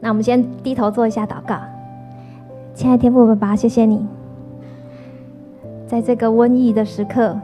[0.00, 1.56] 那我们先低头做一下祷告。
[2.74, 4.06] 亲爱的天父爸爸，谢谢你，
[5.86, 7.38] 在这个瘟疫的时刻，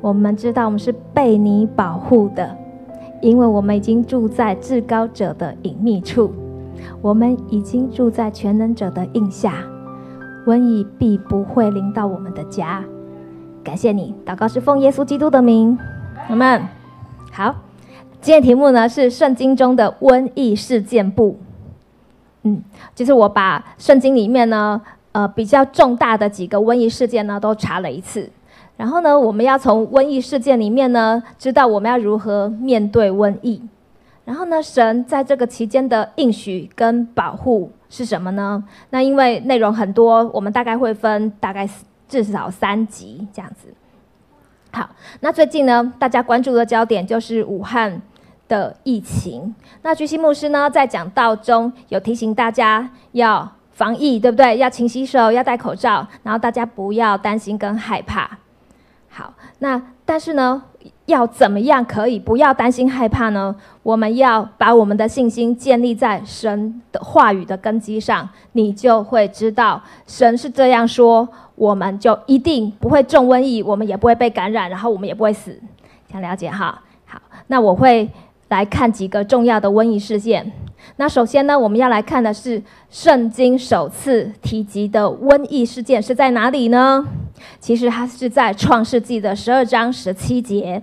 [0.00, 2.56] 我们知道我们是被你保护的，
[3.20, 6.32] 因为我们已经住在至高者的隐秘处，
[7.00, 9.62] 我们已经住在全能者的印下，
[10.46, 12.82] 瘟疫必不会临到我们的家。
[13.62, 15.78] 感谢你，祷告是奉耶稣基督的名，
[16.28, 16.62] 阿门。
[17.30, 17.54] 好，
[18.20, 21.36] 今天题目呢是圣经中的瘟疫事件簿。
[22.44, 22.60] 嗯，
[22.94, 24.80] 就是我把圣经里面呢，
[25.12, 28.28] 呃，比较重大的几个瘟疫事件呢，都查了一次。
[28.76, 33.62] 然后呢，我们要从瘟疫事件里面呢，知道我们要如何面对瘟疫。
[34.24, 38.64] 然后呢，神在这个期间的应许跟保护是什么呢？
[38.90, 41.68] 那因为内容很多，我们大概会分大概
[42.08, 43.72] 至少三集这样子。
[44.72, 44.90] 好，
[45.20, 48.02] 那最近呢，大家关注的焦点就是武汉。
[48.48, 54.58] 的疫情，那居西牧师呢，在讲道中有提醒大家要防疫，对不对？
[54.58, 58.38] 要勤洗手，要戴口罩，然后大家不要担心跟害怕。
[59.08, 60.62] 好，那但是呢，
[61.06, 63.54] 要怎么样可以不要担心害怕呢？
[63.82, 75.58] 我们要把我们的信心建立在神的话语的根基上，你就会知道神是这样说，我们就一定不会中瘟疫，我们也不会被感染，然后我们也不会死。
[76.10, 76.82] 想了解哈？
[77.06, 78.10] 好，那我会。
[78.52, 80.52] 来看几个重要的瘟疫事件。
[80.96, 87.02] 那首先呢，我们要来看的是圣经首次提及的瘟疫事件是在哪里呢？
[87.58, 90.82] 其实它是在创世纪的十二章十七节。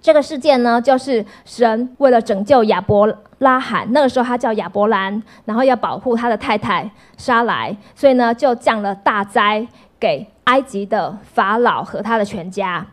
[0.00, 3.06] 这个事件呢，就是神为了拯救亚伯
[3.38, 9.64] 拉罕，那个时候他叫亚伯兰，然后要保护他的太太莎莱，所以呢，就降了大灾
[10.00, 12.84] 给埃及的法老和他的全家。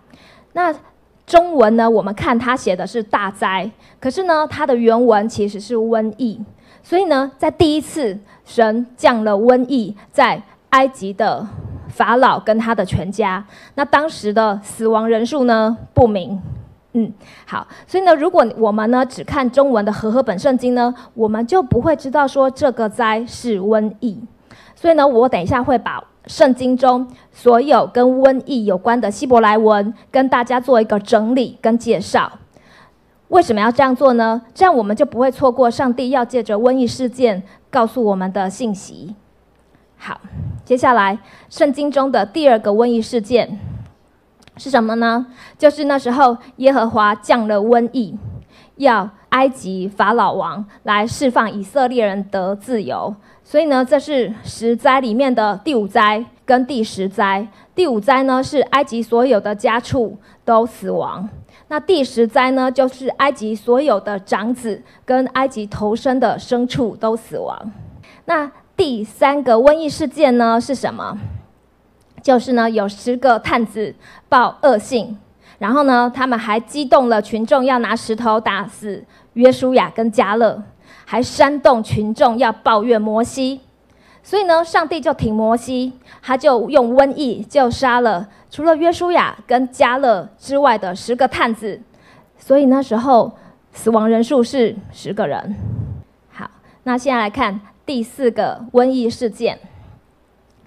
[0.54, 0.72] 那
[1.32, 6.38] 中文呢，我们看他写的是大灾，可是呢，它的原文其实是瘟疫。
[6.84, 11.48] 所以呢，在第一次神降了瘟疫在埃及的
[11.88, 13.42] 法老跟他的全家，
[13.76, 16.38] 那当时的死亡人数呢不明。
[16.92, 17.10] 嗯，
[17.46, 24.20] 好，所以呢，如果我们呢只看中文的和合本圣经呢，我们就不会知道说这个灾是瘟疫。
[24.76, 26.04] 所以呢，我等一下会把。
[26.28, 32.32] 圣经中所有跟瘟疫有关的希伯来文，跟大家做一个整理跟介绍。
[33.30, 34.44] 为什么要这样做呢？
[34.54, 37.42] 这样我们就不会错过上帝要借着瘟疫事件
[37.72, 39.16] 告诉我们的信息。
[39.98, 40.22] 好，
[40.64, 41.18] 接下来
[41.50, 43.60] 圣经中的第二个瘟疫事件
[44.58, 45.26] 是什么呢？
[45.58, 48.16] 就是那时候耶和华降了瘟疫，
[48.76, 53.16] 要埃及法老王来释放以色列人得自由。
[53.52, 57.46] 所以呢，这是十灾里面的第五灾跟第十灾。
[57.76, 61.28] 第五灾呢是埃及所有的家畜都死亡，
[61.68, 67.74] 那第十灾呢就是埃及所有的长子跟埃及投生的牲畜都死亡。
[68.24, 71.18] 那第三个瘟疫事件呢是什么？
[72.24, 73.94] 就是呢有十个探子
[74.30, 75.20] 报恶信，
[75.58, 80.64] 然后呢他们还激动了群众，要拿石头打死约书亚跟加勒。
[81.12, 83.60] 还煽动群众要抱怨摩西，
[84.24, 85.92] 所以呢，上帝就挺摩西，
[86.22, 91.82] 他就用瘟疫就杀了除了约书亚跟加勒之外的十个探子，
[92.38, 93.30] 所以那时候
[93.74, 95.54] 死亡人数是十个人。
[96.32, 96.50] 好，
[96.84, 99.60] 那现在来看第四个瘟疫事件。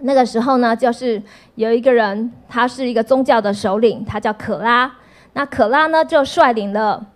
[0.00, 1.22] 那个时候呢，就是
[1.54, 4.92] 有一个人，他是一个宗教的首领，他叫可拉。
[5.32, 7.06] 那可拉呢，就率领了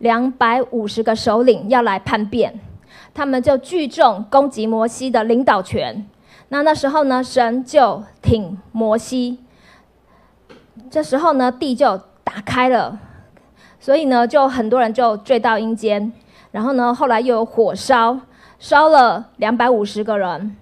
[0.00, 2.60] 两百五十个首领要来叛变。
[3.14, 6.04] 他们就聚众攻击摩西的领导权。
[6.48, 9.38] 那那时候呢，神就挺摩西。
[10.90, 12.98] 这时候呢，地就打开了，
[13.78, 16.12] 所以呢，就很多人就坠到阴间。
[16.50, 18.20] 然后呢，后来又有火烧，
[18.58, 20.56] 烧了两百五十个人，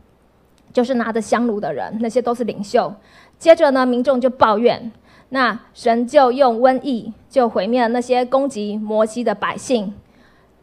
[0.72, 2.94] 就是拿着香炉的人，那些都是领袖。
[3.38, 4.92] 接着呢，民众就抱怨，
[5.30, 9.94] 那神就用瘟疫就毁灭了那些攻击摩西的百姓。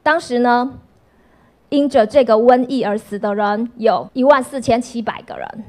[0.03, 0.75] 当时呢。
[1.69, 5.63] 因着这个瘟疫而死的人有一万四千七百个人，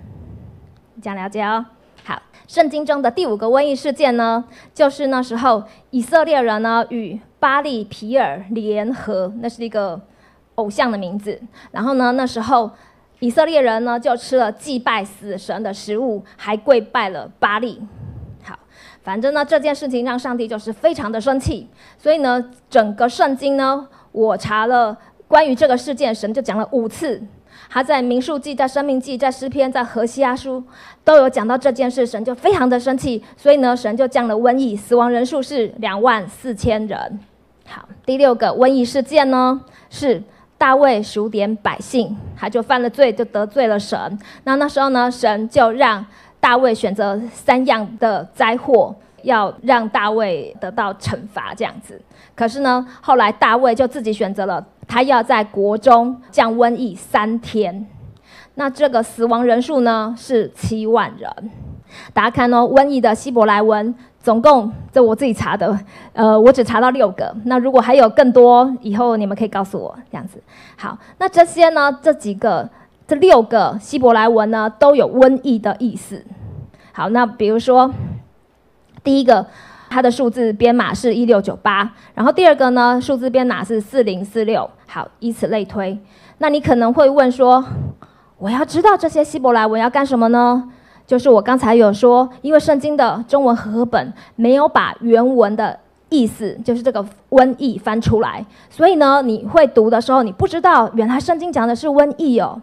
[1.03, 1.65] 这样了解哦。
[2.05, 4.43] 好，圣经中的第五个瘟疫事件呢，
[4.73, 10.01] 就是那时候以色列人呢与巴利皮尔联合，那是一个
[10.55, 11.39] 偶像的名字。
[11.71, 12.71] 然后呢，那时候
[13.19, 17.79] 以色列人呢就吃了祭拜死神的食物，还跪拜了巴利。
[18.43, 18.59] 好，
[19.03, 21.69] 反正呢这件事情让上帝就是非常的生气，
[21.99, 24.97] 所以呢整个圣经呢我查了。
[25.31, 27.23] 关于这个事件，神就讲了五次。
[27.69, 30.61] 他在民数记、在生命记、在诗篇、在何西阿书
[31.05, 37.21] 都有讲到这件事，神就非常的生气，所以呢，神就降了瘟疫，死亡人数是两万四千人。
[37.69, 40.21] 好，第六个瘟疫事件呢，是
[40.59, 44.19] 大卫数点百姓，他就犯了罪，就得罪了神。
[44.43, 46.05] 那那时候呢，神就让
[46.41, 48.93] 大卫选择三样的灾祸，
[49.23, 52.03] 要让大卫得到惩罚，这样子。
[52.35, 57.87] 可是呢，后来大卫就自己选择了，他要在国中降瘟疫三天。
[58.57, 61.51] 那这个死亡人数呢是七万人。
[62.13, 65.79] 大家看哦，瘟疫的希伯来文总共，这我自己查的，
[66.13, 67.35] 呃，我只查到六个。
[67.45, 70.43] 那如果还有更多，以后你们可以告诉我，这样子。
[70.77, 72.69] 好，那这些呢，这几个，
[73.07, 76.25] 这六个希伯来文呢，都有瘟疫的意思。
[76.93, 77.93] 好，那比如说，
[79.03, 79.47] 第一个，
[79.91, 84.71] 它的数字编码是一六九八，然后第二个呢，数字编码是四零四六。
[84.87, 85.99] 好，以此类推。
[86.39, 87.65] 那你可能会问说，
[88.39, 90.71] 我要知道这些希伯来文要干什么呢？
[91.07, 95.77] 就是我刚才有说，因为圣经的中文和合本没有把原文的
[96.09, 102.63] 意思，就是这个瘟疫翻出来，所以呢，你会读的时候，你不知道原来圣经讲的是瘟疫哦。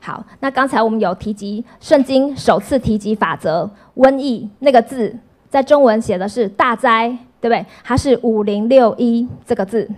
[0.00, 5.16] 好，那刚才我们有提及圣经首次提及法则，瘟疫那个字
[5.48, 7.08] 在中文写的是大灾，
[7.40, 7.64] 对不对？
[7.82, 9.88] 它是五零六一这个字，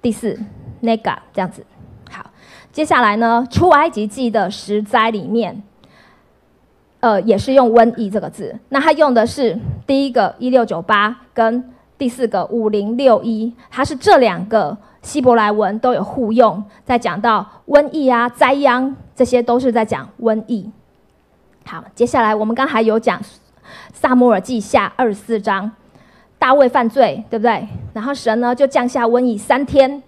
[0.00, 0.38] 第四
[0.80, 1.64] 那个这样子。
[2.10, 2.24] 好，
[2.72, 5.62] 接下来呢，出埃及记的十灾里面。
[7.00, 9.56] 呃，也是用瘟疫这个字，那他用的是
[9.86, 20.68] 第一个一六九八跟第四个五零六一，它是这两个希伯来文都有互用，在讲到瘟疫啊、灾殃，这些都是在讲瘟疫。
[21.64, 23.22] 好，接下来我们刚才有讲
[23.92, 25.70] 萨摩尔记下二十四章，
[26.38, 27.66] 大卫犯罪，对不对？
[27.92, 30.02] 然后神呢就降下瘟疫三天，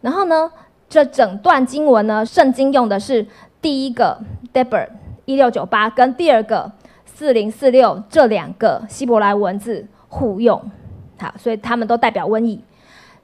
[0.00, 0.50] 然后呢
[0.88, 3.26] 这整段经文呢，圣经用的是
[3.60, 4.18] 第一个
[4.52, 4.88] Deborah。
[5.24, 6.70] 一六九八跟第二个
[7.04, 10.70] 四零四六这两个希伯来文字互用，
[11.18, 12.62] 好，所以他们都代表瘟疫。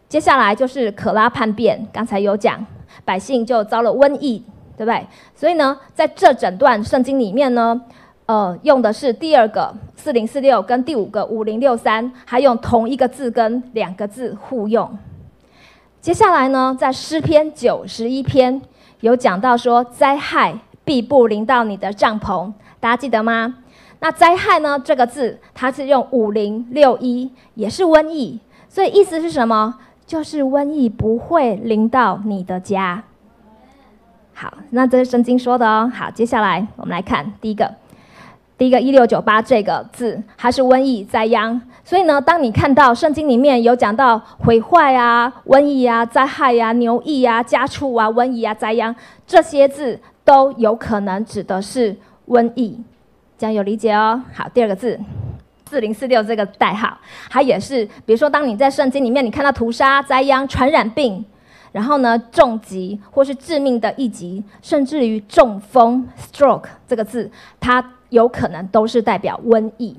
[0.09, 2.67] 接下来就是可拉叛变，刚才有讲，
[3.05, 4.45] 百姓就遭了瘟疫，
[4.77, 5.07] 对不对？
[5.37, 7.81] 所以呢，在这整段圣经里面呢，
[8.27, 14.99] 呃，用的是第二个四零四六跟第五个五零六三，还用同一个字跟两个字互用。
[16.01, 18.61] 接下来呢，在诗篇九十一篇
[19.01, 20.59] 有讲到说灾害。
[20.85, 23.55] 必不临到你的帐篷，大家记得吗？
[24.01, 24.77] 那灾害呢？
[24.81, 29.79] 这个字它是用五零六一，也是瘟疫，所以意思是什么？
[30.05, 33.05] 就是瘟疫不会临到你的家。
[34.35, 35.89] 好，那这是圣经说的哦。
[35.95, 37.73] 好，接下来我们来看第一个，
[38.63, 41.61] 第一个一六九八这个字，它是瘟疫灾殃。
[41.83, 48.95] 所以呢，当你看到圣经里面有讲到毁坏啊、瘟疫啊、灾害呀、牛疫啊、家畜啊、瘟疫啊、灾殃
[49.27, 49.99] 这些字。
[50.25, 51.97] 都有可能指的是
[52.29, 52.81] 瘟疫，
[53.37, 54.23] 这样有理解哦。
[54.33, 54.97] 好，第二个字
[55.69, 56.97] 四零四六这个代号，
[57.29, 61.25] 它也是，比如说，当你在圣经里面你看到屠杀、灾殃、传染病，
[61.73, 67.29] 然后呢，重疾或是致命的一疾，甚至于中风 （stroke） 这个字，
[67.59, 69.97] 它有可能都是代表瘟疫，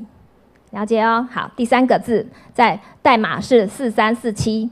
[0.69, 1.27] 了解哦。
[1.31, 2.24] 好，第三个字
[2.54, 4.69] 在代码是四三四七。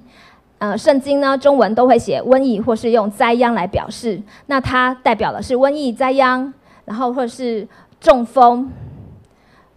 [0.59, 4.21] 呃，圣经呢，中文都会写瘟疫，或是用灾殃来表示。
[4.45, 6.53] 那它代表的是瘟疫、灾殃，
[6.85, 7.67] 然后或是
[7.99, 8.71] 中风，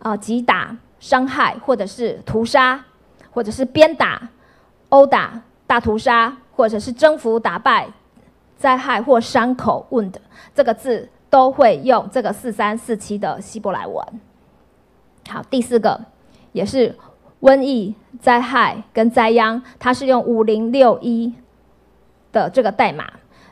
[0.01, 2.79] 啊，击打、伤害，或者是屠杀，
[3.31, 4.29] 或者是鞭打、
[4.91, 7.89] 殴打、大屠杀，或者是征服、打败、
[8.59, 10.13] 灾害或伤口 （wound）
[10.55, 14.07] 这个字都会用这个四三四七的希伯来文。
[15.29, 16.01] 好，第四个
[16.53, 16.95] 也是。
[17.41, 21.35] 瘟疫、灾害跟灾殃，它是用五零六一
[22.33, 23.05] 的这个代码，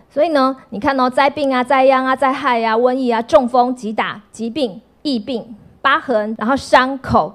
[0.08, 7.34] 所以呢，你看哦，灾病啊、灾殃啊、灾害啊、瘟疫啊、中风、击打、疾病、疫病、疤痕，然后伤口、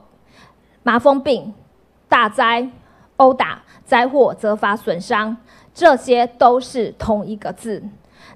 [0.82, 1.54] 麻风病、
[2.10, 2.68] 大灾、
[3.18, 5.38] 殴打、灾祸、责罚、损伤，
[5.76, 7.84] 这些都是同一个字。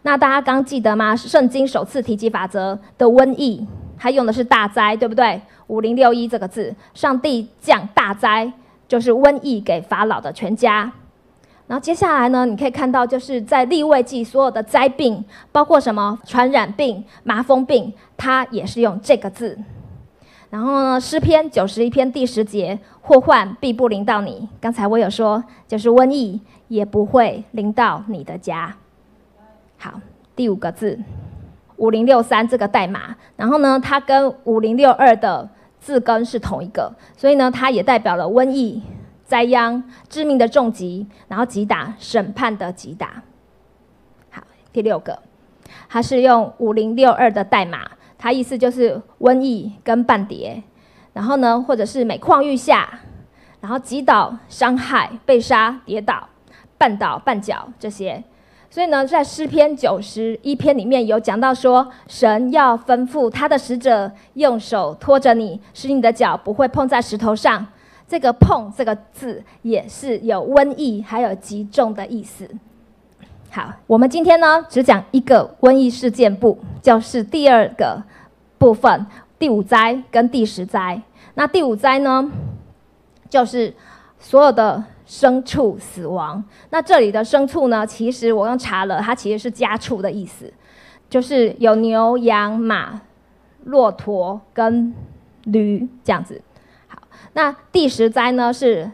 [0.03, 1.15] 那大家刚记得吗？
[1.15, 3.65] 圣经首次提及法则的瘟疫，
[3.97, 5.41] 它用的是大灾，对不对？
[5.67, 8.51] 五零六一这个字，上帝降大灾，
[8.87, 10.91] 就是瘟疫给法老的全家。
[11.67, 19.57] 然后接下来呢，你可以看到，就是在立位记所有的灾病，包括什么传染病、麻风病，它也是用这个字。
[20.49, 24.49] 然后呢，诗篇九十一篇第十节，祸患必不临到你。
[24.59, 28.75] 刚才我有说，就是瘟疫也不会临到你的家。
[29.81, 29.99] 好，
[30.35, 30.97] 第五个字，
[31.75, 35.49] 五零六三这个代码，然后呢，它跟五零六二的。
[35.81, 38.83] 字根是同一个，所以呢，它也代表了瘟疫、
[39.25, 43.23] 灾殃、致命的重疾，然后击打、审判的击打。
[44.29, 45.17] 好，第六个，
[45.89, 47.79] 它是用五零六二的代码，
[48.19, 50.61] 它意思就是瘟疫跟半碟，
[51.13, 52.99] 然后呢，或者是每况愈下，
[53.59, 56.29] 然后击倒、伤害、被杀、跌倒、
[56.77, 58.23] 绊倒、绊脚这些。
[58.71, 67.67] 所以呢，在诗篇九十一篇里面有讲到说，神要吩咐他的使者用手托着你，使你的脚不会碰在石头上。
[68.07, 72.49] 这个“碰”这个字也是有瘟疫还有极重的意思。
[73.49, 78.01] 好，我们今天呢只讲一个瘟疫事件部，就是第二个
[78.57, 79.05] 部分，
[79.37, 81.01] 第五灾跟第十灾。
[81.33, 82.31] 那第五灾呢，
[83.29, 83.73] 就是
[84.17, 84.81] 所有的
[85.11, 86.41] 牲畜死亡。
[86.69, 90.53] 那这里的牲畜呢，其实我刚查了，它其实是家畜的意思，
[91.09, 93.01] 就是有牛、羊、马、
[93.65, 94.95] 骆驼跟
[95.43, 96.41] 驴这样子。
[96.87, 97.01] 好，
[97.33, 98.89] 那第十灾呢是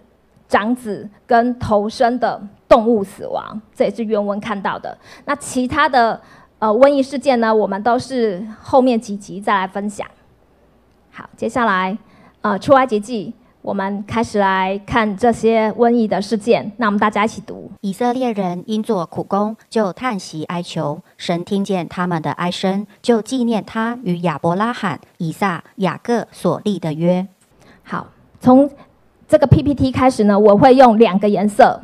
[0.48, 2.42] 长子跟头生的。
[2.70, 4.96] 动物死亡，这也是原文看到的。
[5.24, 6.20] 那其他的
[6.60, 7.56] 呃瘟疫事件呢？
[7.56, 10.06] 我们都是后面几集再来分享。
[11.10, 11.98] 好，接下来
[12.42, 13.34] 呃出埃及记，
[13.68, 16.72] 我们开始来看这些瘟疫的事件。
[16.78, 27.28] 那我们大家一起读：以色列人因做苦工，就叹息哀求神，听见他们的哀声，就纪念他与亚伯拉罕、以撒、雅各所立的约。
[27.84, 28.08] 好，
[28.40, 28.70] 从
[29.28, 31.82] 这个 PPT 开始呢，我会用两个颜色。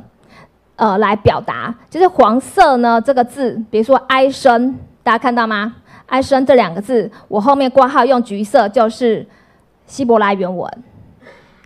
[0.78, 4.74] 呃，来表达就是黄色呢这个字，比如说哀声，
[5.04, 5.76] 大家看到吗？
[6.06, 9.28] 哀声这两个字，我后面挂号用橘色，就是
[9.86, 10.72] 希伯来原文。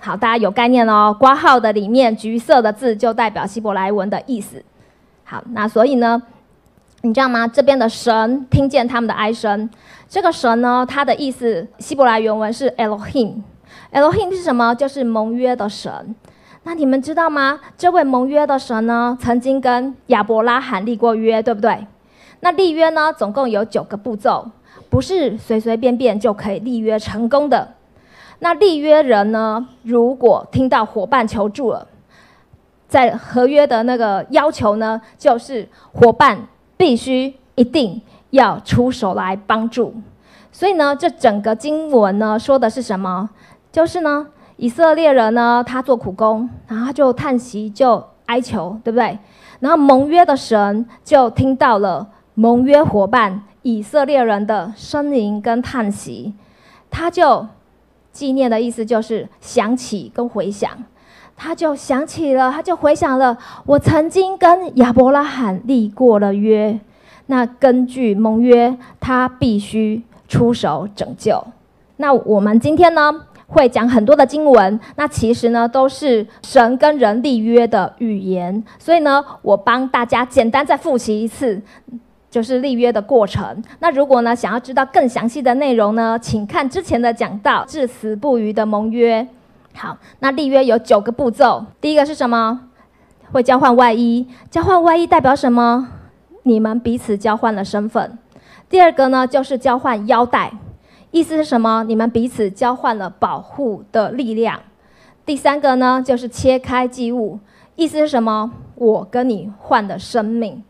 [0.07, 1.13] 好，大家有概念哦。
[1.19, 4.63] 挂号的里面橘色的字就代表希伯来文的意思。
[5.25, 6.23] 好，那所以呢，
[7.01, 7.45] 你知道吗？
[7.45, 9.69] 这边的神听见他们的哀声，
[10.07, 13.41] 这个神呢，它的意思希伯来原文是 Elohim。
[13.91, 14.73] Elohim 是什么？
[14.73, 16.15] 就是盟约的神。
[16.63, 17.59] 那你们知道吗？
[17.77, 21.85] 这位盟约的神呢，曾经跟亚伯拉罕立过约，对不对？
[22.39, 24.51] 那立约呢，总共有九个步骤，
[24.89, 27.73] 不是随随便便就可以立约成功的。
[28.39, 31.87] 那立约人呢，如果听到伙伴求助了，
[32.87, 39.93] 在合约的那个要求呢，就是伙伴必须一定要出手来帮助。
[40.51, 43.29] 所以呢，这整个经文呢，说的是什么？
[43.71, 44.27] 就是呢。
[44.59, 49.19] 以色列人呢，他做苦工，然后就叹息，就哀求，对不对？
[49.59, 56.33] 然后盟约的神就听到了盟约伙伴以色列人的呻吟跟叹息，
[56.89, 57.45] 他就
[58.17, 60.71] 纪念的意思就是想起跟回想，
[61.35, 66.79] 他就想起了，他就回想了，我曾经跟亚伯拉罕立过了约，
[67.27, 71.45] 那根据盟约，他必须出手拯救。
[71.97, 73.21] 那我们今天呢？
[73.49, 81.61] 会讲很多的经文，那其实呢都是神跟人立约的语言，所以呢，我帮大家简单再复习一次，
[82.37, 83.63] 就是立约的过程。
[83.79, 89.27] 那如果呢想要知道更详细的内容呢，请看之前的讲到至死不渝的盟约。
[89.73, 92.69] 好，那立约有九个步骤，第一个是什么？
[93.31, 95.89] 会交换外衣，交换外衣代表什么？
[96.43, 98.19] 你们彼此交换了身份。
[98.69, 100.53] 第二个呢就是交换腰带。
[101.09, 101.83] 意思是什么？
[101.87, 104.59] 你们彼此交换了保护的力量。
[105.25, 107.39] 第三个呢，就是切开祭物，
[107.75, 108.51] 意思是什么？
[108.75, 110.63] 我跟你换的生命。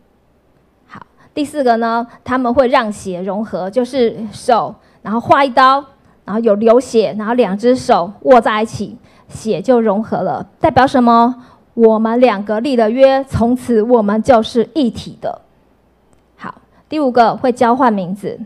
[1.37, 5.85] 第四个呢，他们会让血融合，就是手，然后划一刀，
[6.25, 8.97] 然后有流血，然后两只手握在一起，
[9.29, 11.43] 血就融合了，代表什么？
[11.75, 15.39] 我们两个立了约，从此我们就是一体的。
[16.37, 16.55] 好，
[16.89, 18.39] 第五个会交换名字。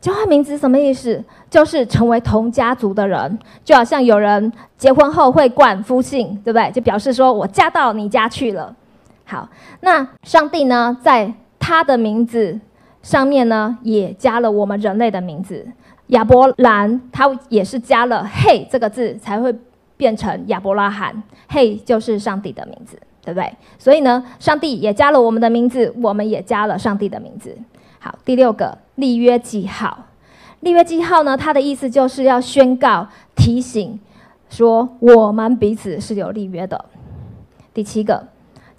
[0.00, 1.22] 交换名字什么意思？
[1.48, 6.68] 就是成为同家族的人，就好像有人结婚后会冠夫姓，对不对？
[6.72, 8.74] 就表示说我嫁到你家去了。
[9.24, 9.48] 好，
[9.82, 11.32] 那上帝呢，在
[11.66, 12.60] 他的名字
[13.02, 15.66] 上面呢，也加了我们人类的名字。
[16.08, 19.50] 亚伯兰他也是加了“嘿”这个字，才会
[19.96, 21.22] 变成亚伯拉罕。
[21.48, 23.50] 嘿，就是上帝的名字，对不对？
[23.78, 27.56] 所以呢，上帝也加了我们的名字，我们也加了上帝的名字。
[27.98, 30.04] 好，第六个立约记号。
[30.60, 33.98] 立约记号呢，它的意思就是要宣告、提醒，
[34.50, 36.84] 说我们彼此是有立约的。
[37.72, 38.28] 第七个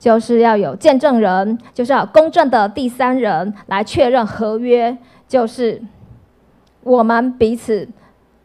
[0.05, 4.95] 就是要有见证人，就是要公正的第三人来确认合约，
[5.27, 5.81] 就是
[6.83, 7.89] 我们彼此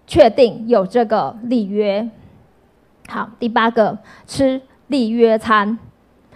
[0.06, 2.08] 确定有这个立约。
[3.08, 5.78] 好，第八个吃立约餐。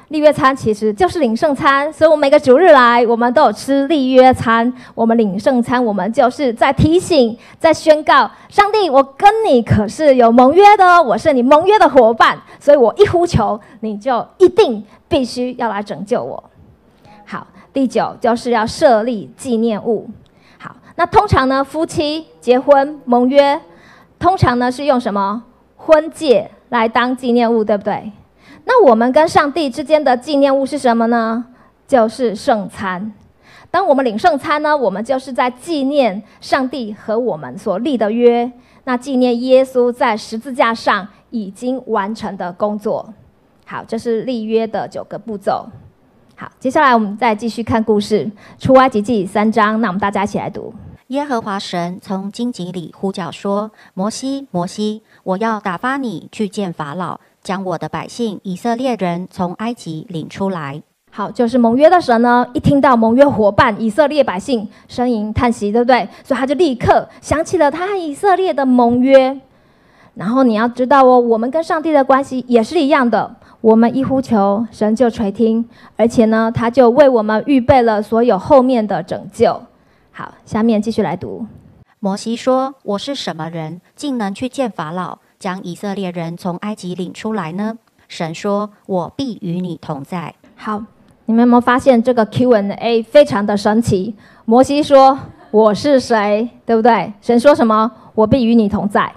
[0.09, 4.71] 立约餐其实就是领圣餐，所以我每个主日来，我们都有吃立约餐。
[4.95, 16.45] 我们领圣餐，我们就是在提醒、在宣告：上帝，我跟你可是有盟约的哦，我是你盟约的伙伴，所以我一呼求，你就一定必须要来拯救我。
[17.25, 20.09] 好，第九就是要设立纪念物。
[20.59, 23.59] 好，那通常呢，夫妻结婚盟约，
[24.19, 25.43] 通常呢是用什么
[25.77, 28.13] 婚戒来当纪念物，对不对？
[28.65, 31.47] 那我们跟上帝之间的纪念物是什么呢？
[31.87, 33.13] 就是圣餐。
[33.71, 38.51] 当我们领圣餐呢，我们就是在纪念上帝和我们所立的约，
[38.85, 43.13] 那纪念耶稣在十字架上已经完成的工作。
[43.67, 45.67] 好，这是立约的九个步骤。
[46.37, 49.81] 好，接下来我们再继续看故事，出埃及记三章。
[49.81, 50.73] 那我们大家一起来读。
[51.09, 60.83] 耶和华神从荆棘里呼叫说：“摩西，摩西，我要打发你去见法老，将我的百姓以色列人从埃及领出来。”
[61.13, 66.09] 好，就是盟约的神呢，一听到盟约伙伴以色列百姓呻吟叹息，对不对？
[66.25, 69.41] 所以他就立刻想起了他和以色列的盟约。
[70.15, 75.65] 然后你要知道哦，我们跟上帝的关系也是一样的，我们一呼求，神就垂听，
[75.97, 79.61] 而且呢，他就为我们预备了所有后面的拯救。
[80.11, 81.47] 好，下面继续来读。
[82.01, 87.77] 摩西说：“我是什么人，竟能去见法老，将以色列人从埃及领出来呢？”
[88.09, 90.83] 神说：“我必与你同在。”好，
[91.27, 94.15] 你们有没有发现这个 Q&A 非常的神奇？
[94.47, 95.19] 摩西说
[95.53, 97.13] ：“我是谁？”对不对？
[97.21, 97.93] 神说什么？
[98.15, 99.13] 我必与你同在。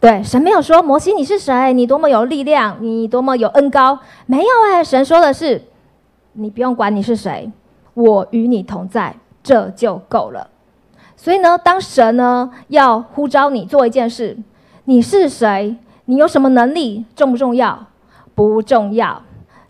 [0.00, 4.82] 对，神没有说摩西你是谁，你多么有力量，你多么有恩高，没有哎。
[4.82, 5.62] 神说的是，
[6.32, 7.48] 你不用管你是谁，
[7.94, 9.14] 我与你同在。
[9.44, 10.50] 这就够了。
[11.16, 14.36] 所以呢，当神呢要呼召你做一件事，
[14.88, 15.76] 你是谁？
[16.04, 17.04] 你有什么能力？
[17.16, 17.86] 重不重要？
[18.36, 19.20] 不重要。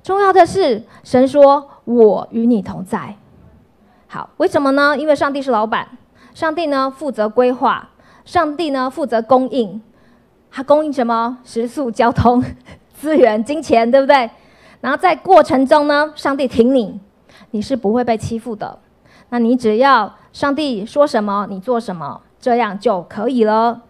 [0.03, 3.17] 重要的是，神说：“我与你同在。”
[4.09, 4.95] 好，为什么呢？
[4.99, 5.89] 因为上帝是老板，
[6.35, 7.89] 上帝呢负责规划，
[8.27, 9.81] 上帝呢负责供应。
[10.51, 11.39] 他供应什么？
[11.45, 12.45] 食宿、交通、
[12.93, 14.31] 资源、金钱，对不对？
[14.83, 17.01] 然后在过程中呢，上帝挺你，
[17.53, 18.79] 你是不会被欺负的。
[19.31, 23.81] 那你只要上帝说什么，你做什么，这样就可以了。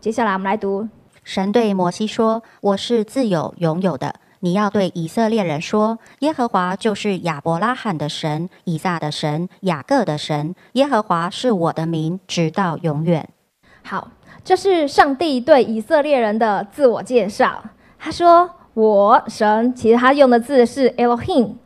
[0.00, 0.88] 好，接下来我们来读。
[1.22, 10.54] 神对摩西说：“我是自有永有的，你要对以色列人说，耶和华就是亚伯拉罕的神、以撒的神、雅各的神。
[10.72, 13.28] 耶和华是我的名，直到永远。”
[13.84, 14.10] 好，
[14.42, 17.62] 这是上帝对以色列人的自我介绍。
[17.98, 21.56] 他说：“我神，其实他用的字是 Elohim。”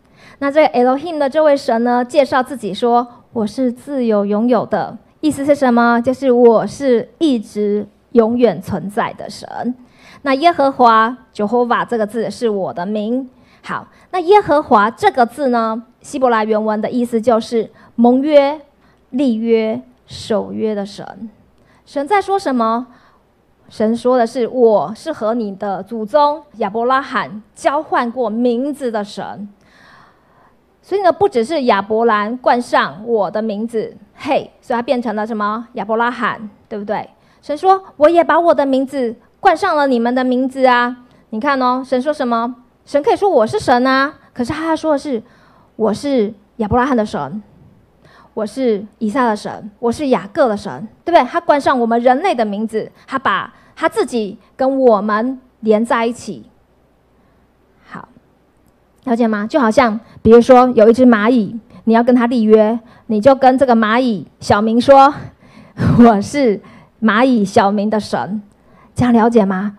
[0.41, 6.01] 那这个 Elohim 的这位神呢，介绍自己说：“我是自由拥有的。”意思是什么？
[6.01, 9.75] 就是我是一直永远存在的神。
[10.23, 13.29] 那耶和华 Jehovah 这个字是我的名。
[13.63, 18.61] 好，那耶和华这个字呢，希伯来原文的意思就是盟约、
[19.11, 21.31] 立约、守约的神。
[21.87, 22.87] 神在说什么？
[23.69, 29.49] 神说的是：“我是和你的祖宗亚伯拉罕交换过名字的神。”
[30.83, 35.67] 所以呢，不只是亚伯兰冠上我的名字，嘿，所以它变成了什么？
[35.73, 37.09] 亚伯拉罕，对不对？
[37.45, 40.97] 神说，我也把我的名字冠上了你们的名字啊！
[41.29, 42.55] 你看哦，神说什么？
[42.87, 45.23] 神可以说我是神啊，可是他说的是，
[45.77, 47.43] 我是亚伯拉罕的神，
[48.33, 51.23] 我是以撒的神，我是雅各的神，对不对？
[51.31, 56.47] 他冠上我们人类的名字，他把他自己跟我们连在一起。
[57.85, 58.09] 好
[59.05, 59.47] 了解吗？
[59.47, 65.13] 就好像，比如说有一只蚂蚁，你要跟它立约，你就跟这个蚂蚁小明说
[66.01, 66.59] ：“我是
[67.05, 68.43] 蚂蚁小明的神。”
[68.97, 69.77] 这样了解吗？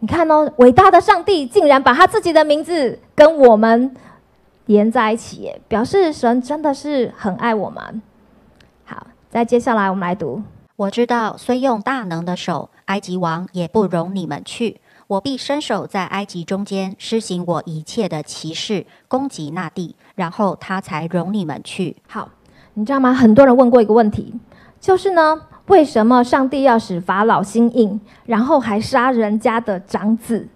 [0.00, 3.96] 你看哦，伟大的上帝竟然把他自己的名字跟我们
[4.66, 8.02] 连在一起，表示神真的是很爱我们。
[8.84, 10.42] 好，再接下来我们来读：
[10.76, 14.80] 我知道，虽用大能的手，埃及王也不容你们去。
[15.08, 21.96] 我必伸手在埃及中间施行我一切的骑士，攻击那地，然后他才容你们去。
[22.06, 22.28] 好，
[22.74, 23.12] 你知道吗？
[23.14, 24.34] 很多人问过一个问题，
[24.78, 30.48] 就是呢，为什么上帝要使法老心硬，然后还杀人家的长子，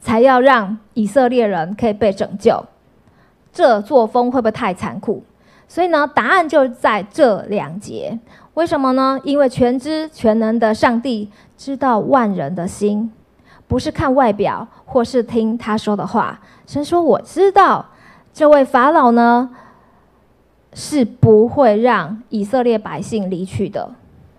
[0.00, 2.64] 才要让以色列人可以被拯救？
[3.52, 5.22] 这作风会不会太残酷？
[5.66, 8.18] 所以呢，答案就在这两节。
[8.54, 9.20] 为什么呢？
[9.24, 13.12] 因为全知全能的上帝知道万人的心。
[13.66, 16.40] 不是看外表，或是听他说的话。
[16.66, 17.86] 神说：“我知道，
[18.32, 19.50] 这位法老呢，
[20.74, 23.90] 是不会让以色列百姓离去的。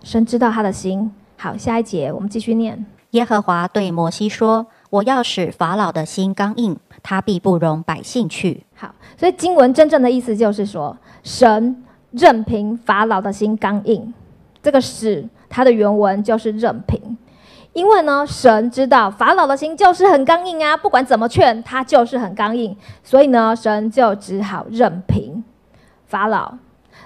[0.04, 2.86] 神知道他的心。”好，下一节我们继续念。
[3.12, 14.14] 耶和华对摩西说：“我要使法老的心刚硬，他必不容百姓去。”好，所以经文真正的意思就是说，神任凭法老的心刚硬。
[14.64, 17.18] 这个“使”它的原文就是任凭。
[17.74, 25.44] 因为呢，神知道法老的心就是很刚硬啊，不管怎么劝，他就是很刚硬，所以呢，神就只好任凭
[26.06, 26.54] 法老。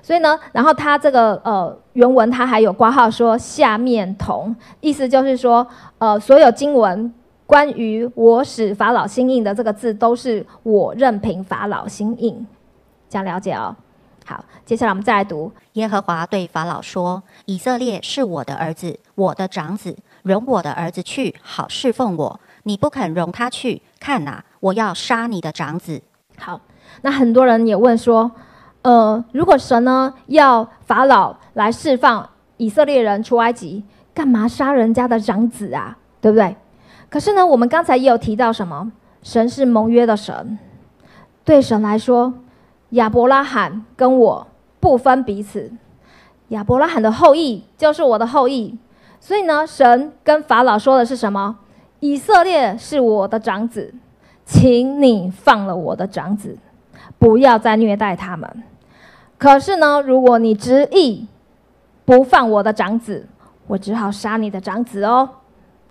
[0.05, 5.65] 所以呢，然后他这个呃原文他还有挂号说下面同，意思就是说，
[5.97, 7.11] 呃，所有经文
[7.47, 12.45] 关于我使法老心硬的这个字，都是我任凭法老心硬，
[13.09, 13.75] 这样了解哦。
[14.23, 15.51] 好，接下来我们再来读。
[15.73, 22.39] 耶和华对法老说：“以色列是我的儿子，我的长子，容我的儿子去，好侍奉我。
[22.61, 25.99] 你不肯容他去，看哪，我要杀你的长子。”
[26.37, 26.61] 好，
[27.01, 28.29] 那很多人也问说，
[28.85, 35.97] 呃，如果神呢要法老来释放以色列人出埃及，干嘛杀人家的长子啊？
[36.21, 36.55] 对不对？
[37.09, 38.91] 可是呢，我们刚才也有提到什么？
[39.23, 40.59] 神是盟约的神，
[41.43, 42.35] 对神来说，
[42.91, 44.47] 亚伯拉罕跟我
[44.79, 45.71] 不分彼此，
[46.49, 48.77] 亚伯拉罕的后裔就是我的后裔。
[49.19, 51.57] 所以呢，神跟法老说的是什么？
[52.01, 53.95] 以色列是我的长子，
[54.45, 56.55] 请你放了我的长子，
[57.17, 58.63] 不要再虐待他们。
[59.37, 61.27] 可是呢，如果你执意
[62.05, 63.27] 不放我的长子，
[63.67, 65.29] 我只好杀你的长子哦。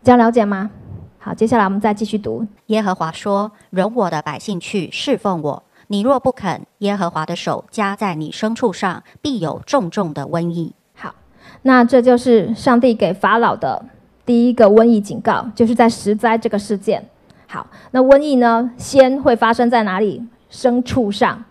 [0.03, 0.71] 这样了解吗？
[1.19, 2.47] 好，接下来我们再继续读。
[2.67, 5.63] 耶和华说：“容我的百姓去侍奉我。
[5.89, 11.15] 你若不肯，耶和华的手加在你牲畜上，必有重重的瘟疫。”好，
[11.63, 13.85] 那这就是上帝给法老的
[14.27, 17.05] 第一个瘟疫警告，就是在十灾这个事件。
[17.47, 20.27] 好，那瘟疫呢，先会发生在哪里？
[20.51, 21.45] 牲畜上。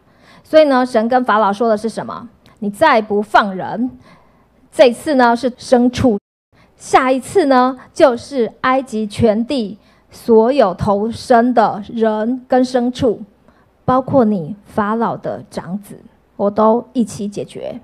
[0.43, 2.29] 所以呢，神跟法老说的是什么？
[2.59, 3.91] 你再不放人，
[4.71, 6.19] 这次呢是牲畜。
[6.75, 9.79] 下一次呢，就是埃及全地
[10.11, 13.21] 所有投生的人跟牲畜，
[13.85, 15.99] 包括你法老的长子，
[16.35, 17.79] 我都一起解决。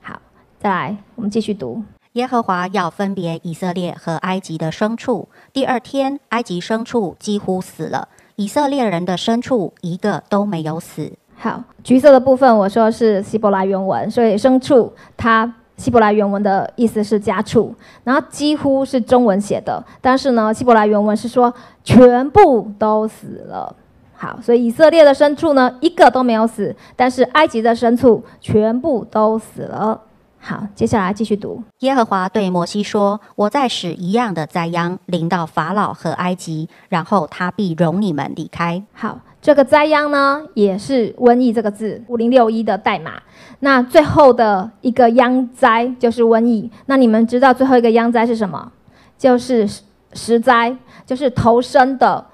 [0.00, 0.20] 好，
[0.58, 1.82] 再来，我们继续读。
[2.12, 5.28] 耶和华要分别以色列和埃及的牲畜。
[5.52, 11.12] 第二天，埃及牲畜几乎死了，以色列人的牲畜一个都没有死。
[11.44, 15.52] 好，橘色的部分我说是希伯来原文，所以牲畜它。
[15.76, 21.52] 希伯来原文的意思是家畜，然后几乎是中文写的，但是呢，希伯来原文是说
[21.82, 23.74] 全部都死了。
[24.14, 30.00] 好，所以以色列的牲畜呢一个都没有死，但是埃及的牲畜全部都死了。
[30.38, 31.60] 好，接下来继续读。
[31.80, 39.18] 耶和华对摩西说：“我再使一样的灾殃临到法老和埃及，然后他必容你们离开。”好。
[39.44, 43.22] 这个灾殃呢，也是瘟疫这个字五零六一的代码。
[43.60, 46.70] 那最后的一个殃灾就是瘟疫。
[46.86, 48.72] 那你们知道最后一个殃灾是什么？
[49.18, 49.68] 就是
[50.14, 52.24] 十灾，就是投生的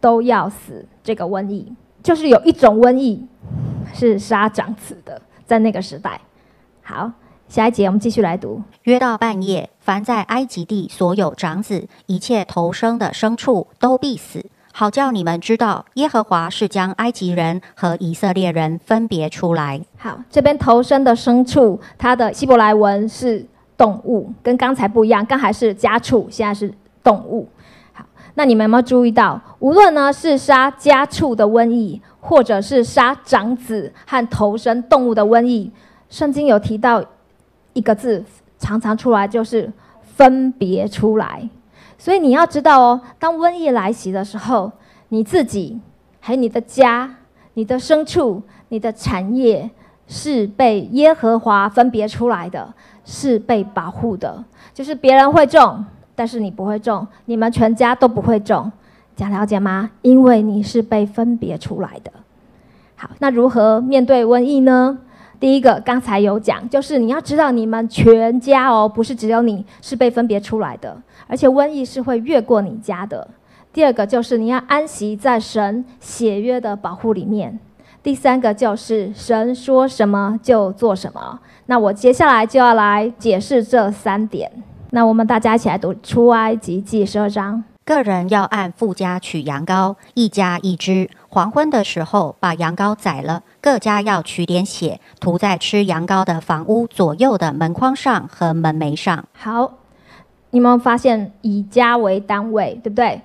[0.00, 0.86] 都要死。
[1.02, 3.26] 这个瘟疫就是有一种瘟疫
[3.92, 6.20] 是杀长子的，在那个时代。
[6.80, 7.10] 好，
[7.48, 8.62] 下一节我们继续来读。
[8.84, 14.46] 约到半夜，凡在埃及地所有长子，一切投生的牲畜都必死。
[14.78, 19.80] 好叫你们知道，耶和华是将埃及人和以色列人分别出来。
[19.96, 23.42] 好，这边投生的牲畜，它的希伯来文是
[23.74, 26.70] 动物，跟刚才不一样，刚才是家畜，现在是
[27.02, 27.48] 动物。
[27.94, 35.72] 好，那你们有没有注意到，无论呢是杀家畜的瘟疫，或者是杀长子和投生动物的瘟疫，
[36.10, 37.02] 圣经有提到
[37.72, 38.22] 一个字，
[38.58, 41.48] 常常出来就是分别出来。
[41.98, 44.70] 所以你要知道哦，当瘟疫来袭的时候，
[45.08, 45.80] 你自己、
[46.20, 47.14] 还有你的家、
[47.54, 49.70] 你的牲畜、你的产业，
[50.06, 52.72] 是被耶和华分别出来的，
[53.04, 54.44] 是被保护的。
[54.74, 55.84] 就是别人会种，
[56.14, 58.70] 但是你不会种，你们全家都不会种，
[59.16, 59.90] 讲了解吗？
[60.02, 62.12] 因为你是被分别出来的。
[62.94, 64.98] 好，那如何面对瘟疫呢？
[65.38, 70.96] 第一个，刚才有讲，就是你要知道，你们全家哦，不是只有你是被分别出来的，
[71.26, 73.28] 而且瘟疫是会越过你家的。
[73.72, 77.58] 第二个就是你要安息在神血约的保护里面。
[78.02, 81.40] 第三个就是神说什么就做什么。
[81.66, 84.50] 那我接下来就要来解释这三点。
[84.90, 87.62] 那我们大家一起来读出埃及记十二章。
[87.84, 91.10] 个人要按富家取羊羔，一家一只。
[91.28, 99.24] 黄昏的时候，把羊羔宰了，各家要取点血，涂在吃羊羔的房屋左右的门框上和门楣上。
[99.32, 99.74] 好，
[100.50, 103.22] 你们发现以家为单位，对不对？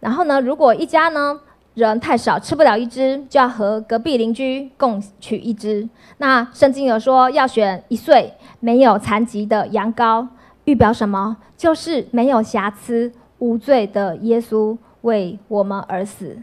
[0.00, 1.40] 然后呢，如果一家呢
[1.74, 5.88] 人太少，吃不了一只，就要和隔壁邻居共取一只。
[6.18, 10.26] 那圣经有说要选一岁没有残疾的羊羔，
[10.64, 11.36] 预表什么？
[11.56, 13.12] 就是没有瑕疵。
[13.38, 16.38] 无罪的耶稣为我们而死，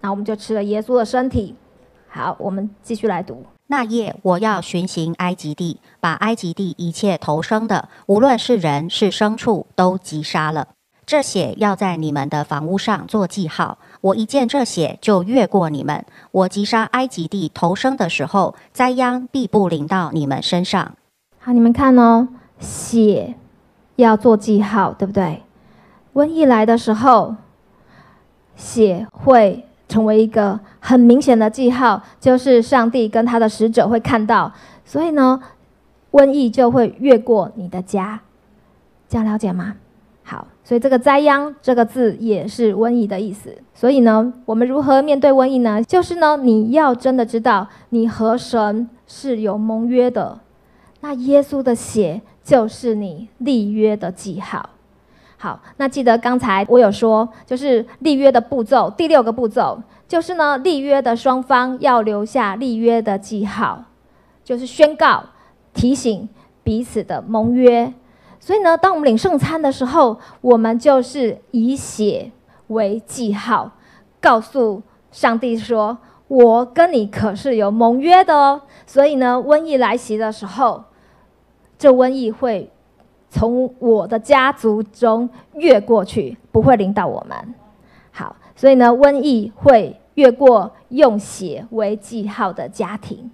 [0.00, 1.56] 那我们就吃了耶稣的身体。
[2.16, 3.44] 好，我们继续来读。
[3.66, 10.68] 那夜我要巡行埃及地，把埃及地一切投生的，无论是人是牲畜，都击杀了。
[11.04, 13.76] 这血要在你们的房屋上做记号。
[14.00, 16.06] 我一见这血，就越过你们。
[16.30, 20.94] 我击杀埃及地投生的时候，灾殃必不临到你们身上。
[21.38, 23.34] 好，你们看哦，血
[23.96, 25.42] 要做记号，对不对？
[26.14, 27.36] 瘟疫来的时候，
[28.56, 34.52] 血会成为一个很明显的记号，就是上帝跟他的使者会看到，
[34.84, 35.40] 所以呢，
[36.12, 38.20] 瘟疫就会越过你的家。
[39.08, 39.76] 这样了解吗？
[40.24, 43.56] 好，所以这个灾殃这个字也是瘟疫的意思。
[43.72, 45.80] 所以呢，我们如何面对瘟疫呢？
[45.84, 50.40] 就是呢，你要真的知道你和神是有盟约的，
[51.00, 54.70] 那耶稣的血就是你立约的记号。
[55.38, 63.84] 好，那记得刚才我有说，就是立约的步骤，第六个步骤就是呢，立约的双方要留下立约的记号，
[64.42, 65.24] 就是宣告、
[65.74, 66.28] 提醒
[66.64, 67.92] 彼此的盟约。
[68.40, 72.30] 所以呢，当我们领圣餐的时候，我们就是以血
[72.68, 73.72] 为记号，
[74.20, 80.84] 告诉上帝说：“我跟你可是有盟约的哦。”所以呢，瘟疫来袭的时候，
[81.76, 82.70] 这瘟疫会
[83.28, 87.54] 从我的家族中越过去，不会临到我们。
[88.10, 93.30] 好，所以呢，瘟疫会越过用血为记号的家庭，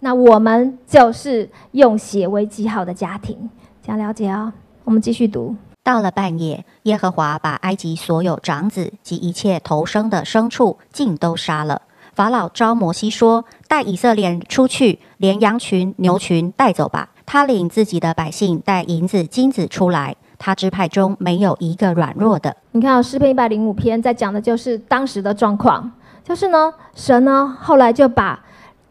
[0.00, 3.50] 那我们就是用血为记号的家庭。
[3.84, 4.52] 想了解哦，
[4.84, 5.54] 我们继续读。
[5.82, 11.82] 到了半夜，耶和华把埃及所有长子及一切投生的牲畜尽都杀了。
[12.14, 22.56] 法老招摩西说：“带以色列人出去，连羊群、牛群带走吧。”他领自己的百姓带银子、金子出来，他支派中没有一个软弱的。
[22.72, 25.90] 你看，诗篇一百零五篇在讲的就是当时的状况，
[26.22, 28.42] 就是呢，神呢后来就把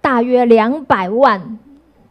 [0.02, 1.60] 大约两百万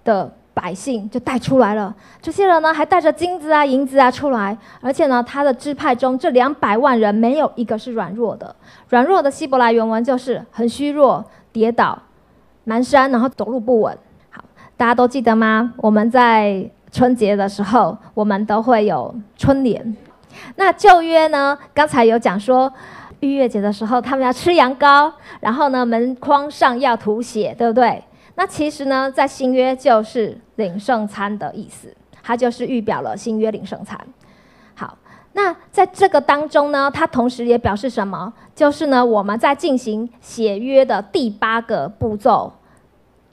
[0.04, 0.32] 的。
[0.54, 8.54] 百姓就带出来了，这些人呢还带着金子啊、银子啊出来，而且呢，他的支派中这两百万人没有一个是软弱的。
[8.90, 11.98] 软弱的希伯来原文就是很虚弱、跌倒、
[12.66, 13.98] 蹒跚，然后走路不稳。
[14.82, 15.72] 大家都记得吗？
[15.76, 19.96] 我们在春节的时候，我们都会有春联。
[20.56, 21.56] 那旧约呢？
[21.72, 22.72] 刚才有讲说，
[23.20, 28.02] 逾越节的时候他们要吃羊羔，然后呢，门框上要涂血，对不对？
[28.34, 33.96] 那其实呢，在新约就是领圣餐的意思，它就是预表了新约领圣餐。
[34.74, 34.98] 好，
[35.34, 38.32] 那在这个当中呢，它同时也表示什么？
[38.52, 42.52] 就是呢，我们在进行写约的第八个步骤，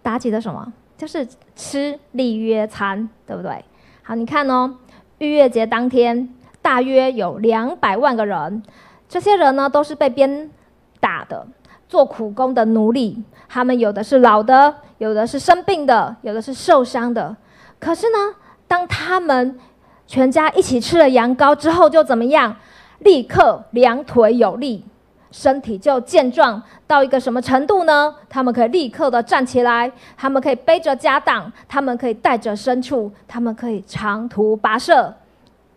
[0.03, 0.71] 大家记得什么？
[0.99, 3.63] 就是吃立约餐，对不对？
[4.03, 4.75] 好，你看哦，
[5.19, 6.27] 逾越节当天，
[6.61, 8.61] 大约有两百万个人，
[9.07, 10.51] 这些人呢，都是被鞭
[10.99, 11.47] 打的，
[11.87, 13.23] 做苦工的奴隶。
[13.47, 17.33] 他们有的是老的，有的是生病的，有的是受伤的。
[17.79, 18.35] 可是呢，
[18.67, 19.57] 当他们
[20.05, 22.57] 全家一起吃了羊羔之后，就怎么样？
[22.99, 24.83] 立刻两腿有力，
[25.31, 28.13] 身体就健壮到一个什么程度呢？
[28.27, 35.13] 他们可以立刻的站起来，他们可以背着家当，他们可以带着牲畜，他们可以长途跋涉，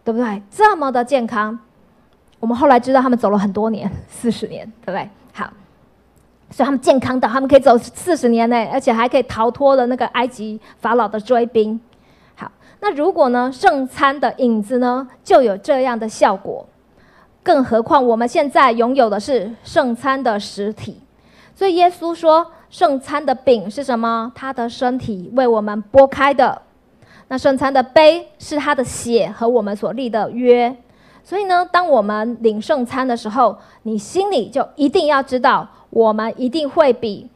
[0.05, 0.43] 对不对？
[0.51, 1.59] 这么的健康，
[2.41, 5.09] 我们后来知道他们走了很多年， 四十年，对不对？
[5.33, 5.51] 好。
[6.51, 11.81] 所以他们健康的，他们可以走四十年内，而且还可以逃脱了那个埃及法老的追兵。
[12.35, 16.67] 好，那如果呢，圣餐的影子呢，就有这样的效果，
[17.43, 21.01] 更何况我们现在拥有的是圣餐的实体。
[21.55, 24.31] 所以耶稣说，圣餐的饼是什么？
[24.35, 26.63] 他的身体为我们剥开的。
[27.29, 30.75] 那圣餐的杯是他的血和我们所立的约。
[31.25, 35.69] 所以呢，当我们领圣餐的时候，你心里就一定要知道。
[35.91, 37.29] 我们一定会比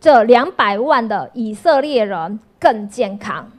[0.00, 3.50] 这两百万的以色列人更健康。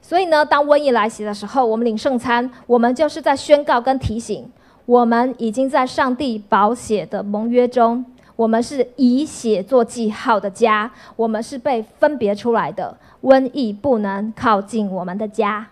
[0.00, 4.48] 所以呢，当瘟疫来袭的时候，我们领圣餐，我们就是在宣告跟提醒：
[4.88, 8.02] 我们已经在上帝保血的盟约中，
[8.36, 15.66] 我们是以血做记号的家，我们是被分别出来的，瘟疫不能靠近我们的家。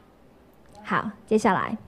[0.83, 1.79] 好，接下来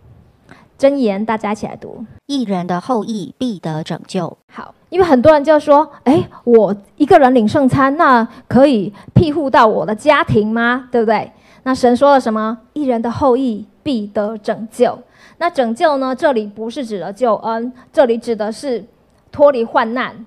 [0.79, 4.39] 真言，大家一起来读：一人的后裔必得拯救。
[4.51, 4.75] 好。
[4.89, 10.89] 因为很多人就说：“哎，我一个人领圣餐，那可以庇护到我的家庭吗？
[10.91, 11.31] 对不对？”
[11.65, 12.57] 那神说了什么？
[12.73, 14.99] 一人的后裔必得拯救。
[15.39, 16.15] 那拯救呢？
[16.15, 18.85] 这里不是指的救恩，这里指的是
[19.31, 20.27] 脱离患难，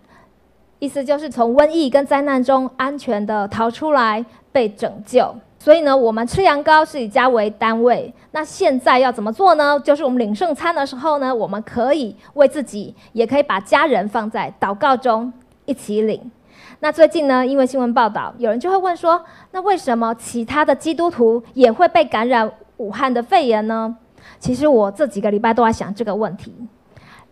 [0.79, 5.35] 意思就是从瘟疫跟灾难中安全的逃出来，被拯救。
[5.59, 8.11] 所以呢，我们吃羊羔是以家为单位。
[8.31, 9.79] 那现在要怎么做呢？
[9.83, 15.31] 就是我们领圣餐的时候呢，我们可以为自己，也可以把家人放在祷告中
[15.65, 16.31] 一起领。
[16.79, 23.95] 那最近呢，因为新闻报道，有人就会问说：那为什么其他的基督徒也会被感染武汉的肺炎呢？
[24.41, 26.53] 其实我这几个礼拜都在想这个问题。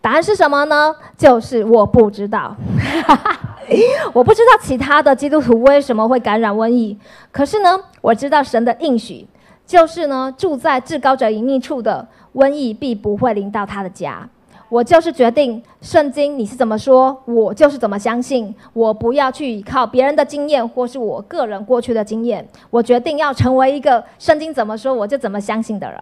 [0.00, 0.94] 答案是什么呢？
[1.18, 2.56] 就是我不知道。
[4.14, 6.96] 我不知道其他的基督徒为什么会感染瘟疫，
[7.30, 9.26] 可是呢，我知道神的应许
[9.66, 14.26] 就是呢，住在至高者隐秘处的瘟疫必不会临到他的家。
[14.68, 18.54] 我就是决定圣经你是怎么说，我就是怎么相信。
[18.72, 22.48] 我不要去依靠别人的经验，或是我个人过去的经验。
[22.70, 26.00] 我决定要成为一个圣经怎么说我就怎么相信的人。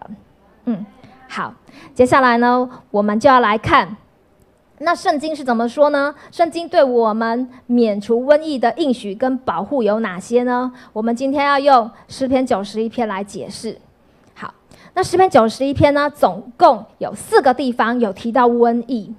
[0.69, 0.85] 嗯，
[1.27, 1.51] 好，
[1.95, 3.97] 接下来呢，我们就要来看，
[4.77, 6.13] 那圣经是怎么说呢？
[6.31, 10.71] 圣经对我们免除瘟疫的应许跟保护有哪些呢？
[10.93, 13.75] 我们今天要用诗篇九十一篇来解释。
[14.35, 14.53] 好
[14.93, 19.11] 那诗篇九十一篇呢，总共有四个地方有提到瘟疫。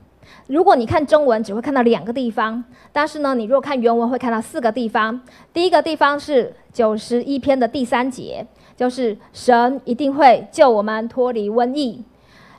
[0.46, 5.20] 如果你看中文，只会看到两个地方；但是呢，你如果看原文，会看到四个地方。
[5.52, 8.46] 第一个地方是九十一篇的第三节，
[8.80, 12.02] 就是神一定会救我们脱离瘟疫。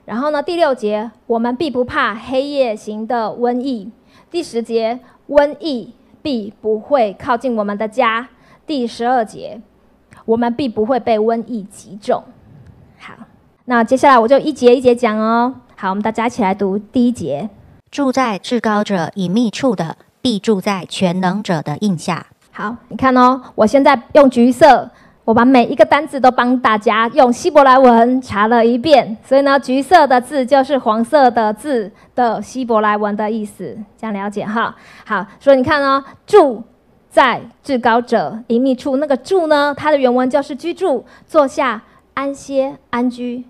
[0.06, 3.90] 然后呢，第六节，我们必不怕黑夜行的瘟疫。
[4.30, 8.30] 第十节，瘟疫必不会靠近我们的家。
[8.68, 9.60] 第十二节，
[10.26, 12.24] 我们必不会被瘟疫击中。
[13.00, 13.14] 好，
[13.66, 15.56] 那接下来我就一节一节讲哦。
[15.76, 17.50] 好，我们大家一起来读第一节：
[17.90, 22.28] 住在至高者隐秘处的，必住在全能者的印下。
[22.52, 24.92] 好，你看哦，我现在用橘色，
[25.24, 29.18] 我把每一个单字都帮大家用希伯来文查了一遍。
[29.24, 34.76] 所以呢，橘色的字就是黄色的字的希伯来文的意思，这样了解哈。
[35.06, 36.64] 好，所以你看哦，住
[37.10, 41.82] 在至高者隐秘处，那个住呢，它的原文就是居住、坐下。
[42.14, 43.42] 安歇、安居，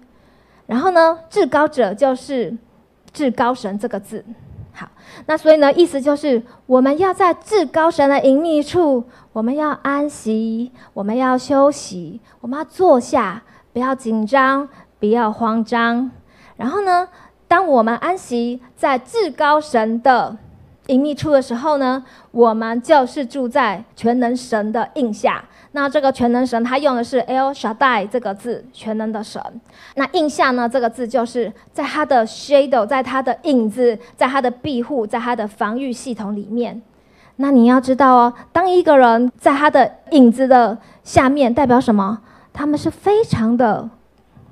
[0.68, 1.18] 然后呢？
[1.32, 2.56] 至高者就是
[3.12, 4.24] 至高神这个字。
[4.72, 4.88] 好，
[5.26, 13.42] 那所以呢，意思就是我们要在至高神的隐秘处，我们要安息，我们要休息，我们要坐下，
[13.72, 14.68] 不要紧张，
[15.00, 16.12] 不要慌张。
[16.58, 17.08] 然后呢，
[17.48, 20.38] 当我们安息在至高神的
[20.88, 25.44] 隐秘处的时候呢，我们就是住在全能神的印下。
[25.72, 29.42] 那这个全能神，他用的是 El Shaddai 这个字，全能的神。
[29.96, 30.68] 那印下呢？
[30.68, 36.82] 这个字就是在他的 shadow，在他的影子，在他的庇护，在他的防御系统里面。
[37.42, 42.22] 那你要知道哦，当一个人在他的影子的下面，代表什么？
[42.54, 43.90] 他们是非常的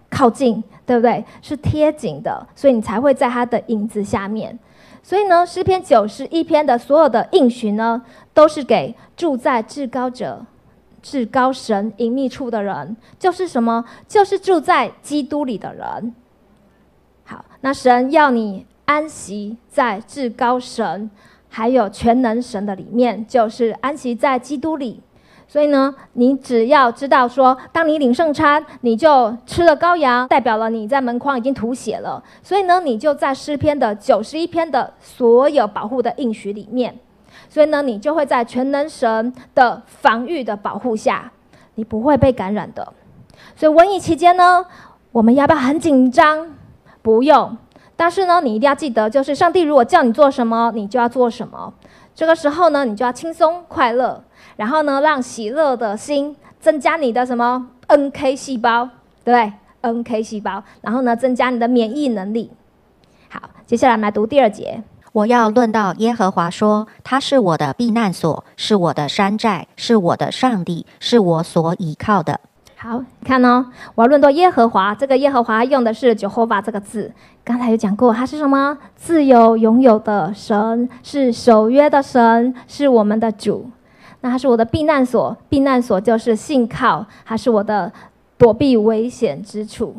[0.10, 1.24] 靠近，对不对？
[1.42, 4.58] 是贴紧的，所以你才会在他的影子下面。
[5.04, 8.02] 所以呢，诗篇九十一篇的所有的应许呢，
[8.34, 10.46] 都是给住在至高者。
[11.02, 13.86] 至高神隐秘处的人，就是什么？
[14.06, 16.14] 就是住在基督里的人。
[17.24, 21.10] 好，那神要你安息在至高神，
[21.50, 25.02] 还有全能神的里面，就是安息在基督里。
[25.48, 32.24] 所以呢，你只要知道说，当你领圣餐，你就吃了羔羊，代表了你在门框已经吐血了。
[32.44, 36.96] 所以呢，你就在诗篇的九十一篇的所有保护的应许里面。
[37.50, 41.32] 所以呢，你就会在全能神的防御的保护下，
[41.74, 42.94] 你不会被感染的。
[43.56, 44.64] 所以瘟疫期间呢，
[45.12, 46.48] 我们要不要很紧张？
[47.02, 47.58] 不用。
[48.00, 51.74] 但是呢，你一定要记得，就是上帝如果叫你做什么，你就要做什么。
[52.16, 54.24] 这个时候呢，你就要轻松快乐，
[54.56, 58.88] 然后呢，让喜乐的心增加你的什么 NK 细胞，
[59.26, 62.50] 对不对？NK 细胞，然后呢，增加你的免疫能力。
[63.28, 64.82] 好，接下来我们来读第二节。
[65.12, 72.40] 我要论到耶和华说：“他是我的避难所，是我的山寨，是我的上帝，是我所倚靠的。”
[72.82, 74.96] 好，你看哦，我要论到耶和华。
[74.96, 77.12] 这个耶和华用的是 Jehovah 这个字。
[77.44, 78.78] 刚才有讲过，他是什么？
[78.96, 83.70] 自由拥有的神，是守约的神，是我们的主。
[84.22, 87.92] 那他是我的避难所，避难所就是信靠，他是我的
[88.38, 89.98] 躲避危险之处。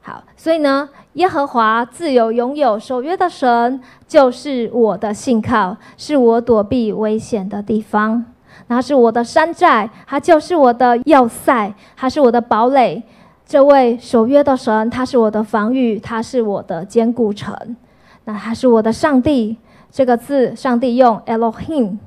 [0.00, 8.24] 好，所以呢，耶和华自由拥有守约的神，就是我的信靠，是我躲避危险的地方。
[8.68, 13.02] 他是我的山寨，他就是我的要塞，他是我的堡垒。
[13.46, 17.76] 这位守约的神，他是我的防御，他是我的坚固城。
[18.24, 19.56] 那他是我的上帝，
[19.90, 21.98] 这个字，上帝用 Elohim。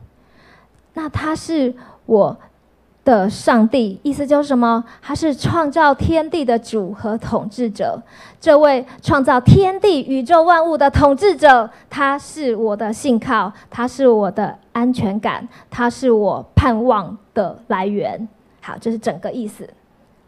[0.93, 1.73] 那他是
[2.05, 2.37] 我。
[3.09, 4.83] 的上帝，意思就是什么？
[5.01, 7.99] 他是创造天地的主和统治者。
[8.39, 18.27] 这位创造天地宇宙万物的统治者，他是我的信靠，他是我的安全感，他是我盼望的来源。
[18.61, 19.67] 好，这是整个意思。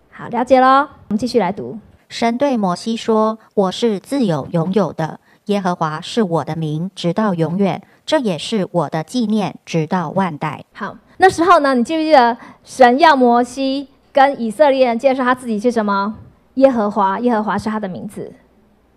[0.10, 0.88] 好，了解喽。
[1.10, 1.78] 我们继续来读。
[2.10, 7.84] 神对摩西说：“我是自有拥有的，耶和华是我的名，直到永远。
[8.08, 10.98] 这也是我的纪念，直到万代。”好。
[11.22, 16.18] 那时候呢，你记不记得神要摩西跟以色列人介绍他自己是什么？
[16.56, 18.34] 耶和华，耶和华是他的名字，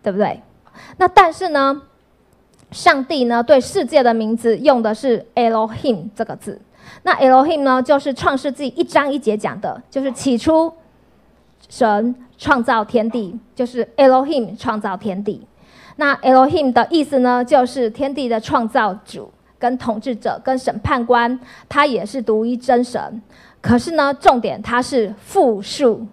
[0.02, 0.40] 对不对？
[0.96, 1.82] 那但是呢，
[2.70, 6.58] 上帝呢对世界的名字用的是 Elohim 这个字。
[7.02, 10.72] 那 Elohim 呢，就是创世纪一章一节讲的，就是起初
[11.68, 15.46] 神创造天地，就是 Elohim 创造天地。
[15.96, 19.30] 那 Elohim 的意思呢，就是天地的创造主、
[19.64, 21.40] 跟统治者、跟审判官，
[21.70, 23.22] 他也是独一真神。
[23.62, 26.06] 可是呢，重点它是复数，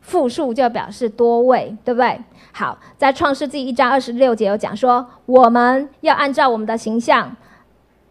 [0.00, 2.20] 复数就表示多位，对不对？
[2.52, 7.34] 好，在创世纪一章二十六节有讲说，我们要按照我们的形象，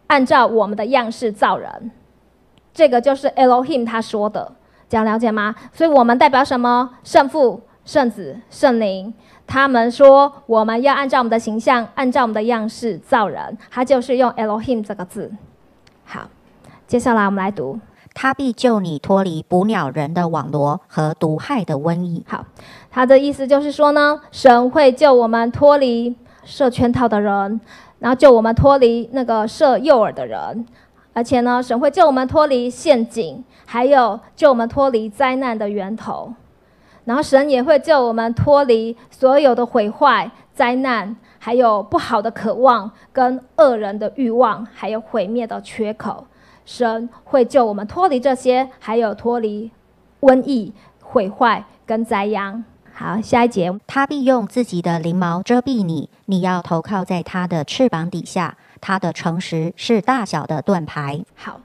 [0.08, 1.90] 按照我们的样式造人。
[2.74, 4.52] 这个就是 Elohim 他说的，
[4.86, 5.54] 这样了解吗？
[5.72, 6.90] 所以我们代表什么？
[7.02, 9.14] 圣父、圣子、圣灵。
[9.52, 13.58] 他们说我们要按照我们的形象，按照我们的样式造人。
[13.70, 15.30] 他就是用 Elohim 这个字。
[16.06, 16.22] 好，
[16.86, 17.78] 接下来我们来读。
[18.14, 22.24] 他必救你脱离捕鸟人的网罗和毒害的瘟疫。
[22.26, 22.46] 好，
[22.90, 27.60] 他的意思就是说呢，神会救我们脱离设圈套的人，
[27.98, 30.66] 然后救我们脱离那个设诱饵的人，
[31.12, 36.32] 而且呢，神会救我们脱离陷阱，还有救我们脱离灾难的源头。
[37.04, 46.26] 然后神也会救我们脱离所有的毁坏、灾难，还有不好的渴望跟恶人的欲望，还有毁灭的缺口。
[46.64, 49.70] 神会救我们脱离这些，还有脱离
[50.20, 52.64] 瘟疫、毁坏跟灾殃。
[52.94, 58.56] 好，下一节，他必用自己的翎毛遮蔽你，你要投靠在他的翅膀底下。
[58.80, 61.24] 他的诚实是大小的盾牌。
[61.36, 61.60] 好，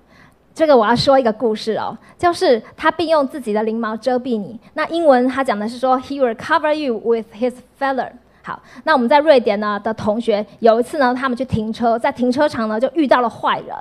[0.58, 4.60] 这个我要说一个故事哦，就是他并用自己的翎毛遮蔽你。
[4.74, 8.10] 那英文他讲的是说，He will cover you with His feather。
[8.42, 13.76] 好，那我们在瑞典呢的同学有一次呢，他们去停车，在停车场呢就遇到了坏人，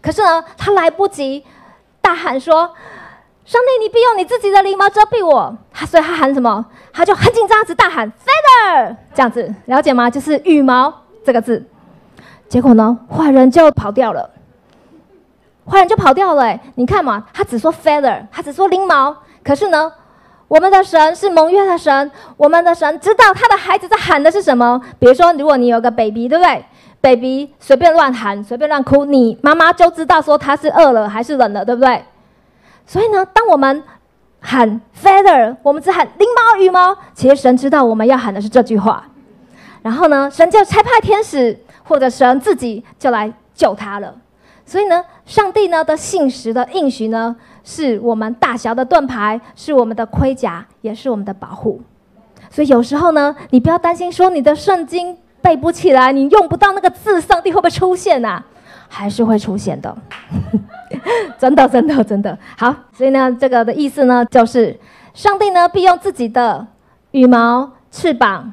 [0.00, 1.44] 可是呢他来不及
[2.00, 2.62] 大喊说
[3.44, 6.64] ：“上帝，你必用你自己的翎毛遮蔽我。”他所以他喊什么？
[6.94, 10.08] 他就很紧张，只大喊 “feather” 这样子，了解吗？
[10.08, 11.62] 就是羽毛这个字。
[12.48, 14.30] 结果呢，坏人就跑掉了，
[15.70, 16.58] 坏人就跑掉了。
[16.74, 19.92] 你看嘛，他只说 “feather”，他只说翎毛，可是呢。
[20.48, 24.78] 我们的神是蒙约的神，我们的神知道他的孩子在喊的是什么。
[24.98, 26.62] 比如说，如果你有个 baby，对不对
[27.00, 32.04] ？baby 随便乱喊，随便乱哭，你妈妈就知道说他是饿了还是冷了，对不对？
[32.84, 33.82] 所以呢，当我们
[34.40, 39.04] 喊 feather，我们只喊翎毛、羽毛，其实神知道我们要喊的是这句话。
[39.80, 44.14] 然后呢，神就差派天使，或者神自己就来救他了。
[44.64, 47.34] 所以呢，上帝呢的信实的应许呢。
[47.64, 51.80] 是我们大小的盾牌，是我们的盔甲，也是我们的保护。
[52.50, 58.42] 所以有时候呢，你不要担心说你的圣经背不起来，你用不到那个字，上帝会不会出现呐？
[58.88, 59.96] 还是会出现的，
[61.38, 62.74] 真的，真的，真的好。
[62.92, 64.76] 所以呢，这个的意思呢，就是
[65.14, 66.66] 上帝呢必用自己的
[67.12, 68.52] 羽毛、翅膀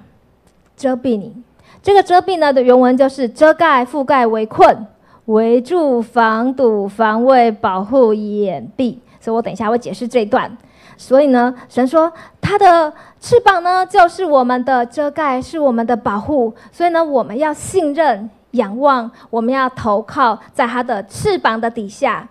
[0.78, 1.36] 遮蔽你。
[1.82, 4.86] 这个遮蔽呢的原文就是遮盖、覆盖、围困。
[5.30, 10.58] 围住、防堵、防卫、保护、掩蔽，所以我等一下会解释这一段。
[10.98, 12.12] 所以呢，神说
[12.42, 16.52] 他的翅膀呢，就是我们的遮盖，是我们的保护。
[16.72, 22.28] 所以呢，我们要信任、仰望，我们要投靠在他的翅膀的底下。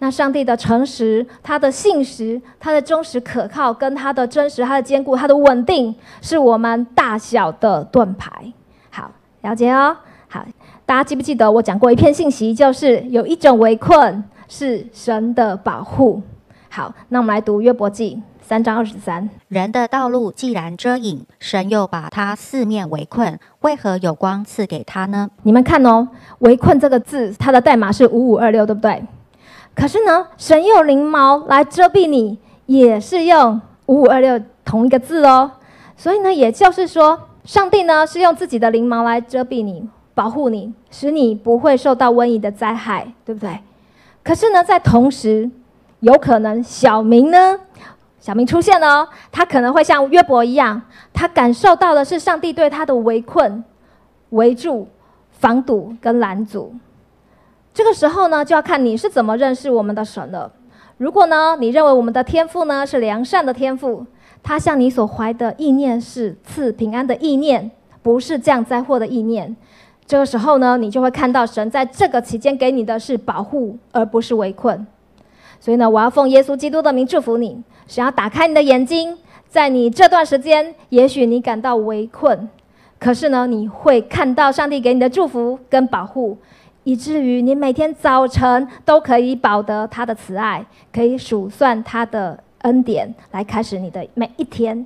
[0.00, 8.52] 那上帝的诚实、他的信实、他的忠实可靠，跟他的真实、他的坚固、他的稳定，是我们大小的盾牌。
[8.90, 9.08] 好，
[9.42, 9.96] 了解哦。
[10.26, 10.44] 好。
[10.92, 16.20] 大家记不记得我讲过一篇信息，就是有一种围困是神的保护。
[16.68, 19.26] 好，那我们来读约伯记三章二十三。
[19.48, 25.30] 人的道路既然遮隐，神又把他四面围困，为何有光赐给他呢？
[25.44, 26.06] 你们看哦，
[26.40, 29.02] 围困这个字，它的代码是五五二六，对不对？
[29.74, 35.52] 可是呢，神用翎毛来遮蔽你，也是用五五二六同一个字哦。
[35.96, 39.88] 所以呢，也就是说，上帝呢是用自己的翎毛来遮蔽你。
[40.14, 43.60] 保护你，使你不会受到瘟疫的灾害，对不对？
[44.22, 45.50] 可是呢，在同时，
[46.00, 47.58] 有可能小明呢，
[48.20, 50.82] 小明出现了，他可能会像约伯一样，
[51.12, 53.64] 他感受到的是上帝对他的围困、
[54.30, 54.88] 围住、
[55.30, 56.74] 防堵跟拦阻。
[57.74, 60.52] 这个时候呢，就要看你是怎么认识我们的神了。
[60.98, 64.06] 如果呢，你认为我们的天赋呢是良善的天赋，
[64.42, 67.70] 他向你所怀的意念是赐平安的意念，
[68.02, 69.56] 不是降灾祸的意念。
[70.06, 74.86] 这个时候呢，你就会看到神在这个期间给你的是保护，而不是围困。
[75.58, 79.16] 所以呢，我要奉耶稣基督的名祝福你，想要打开你的眼睛，
[79.48, 82.48] 在你这段时间，也许你感到围困，
[82.98, 86.36] 可是呢，你会看到上帝给你的祝福跟保护，
[86.82, 94.84] 以至于你每天早晨都可以保得他的慈爱，可以数算他的恩典，来开始你的每一天。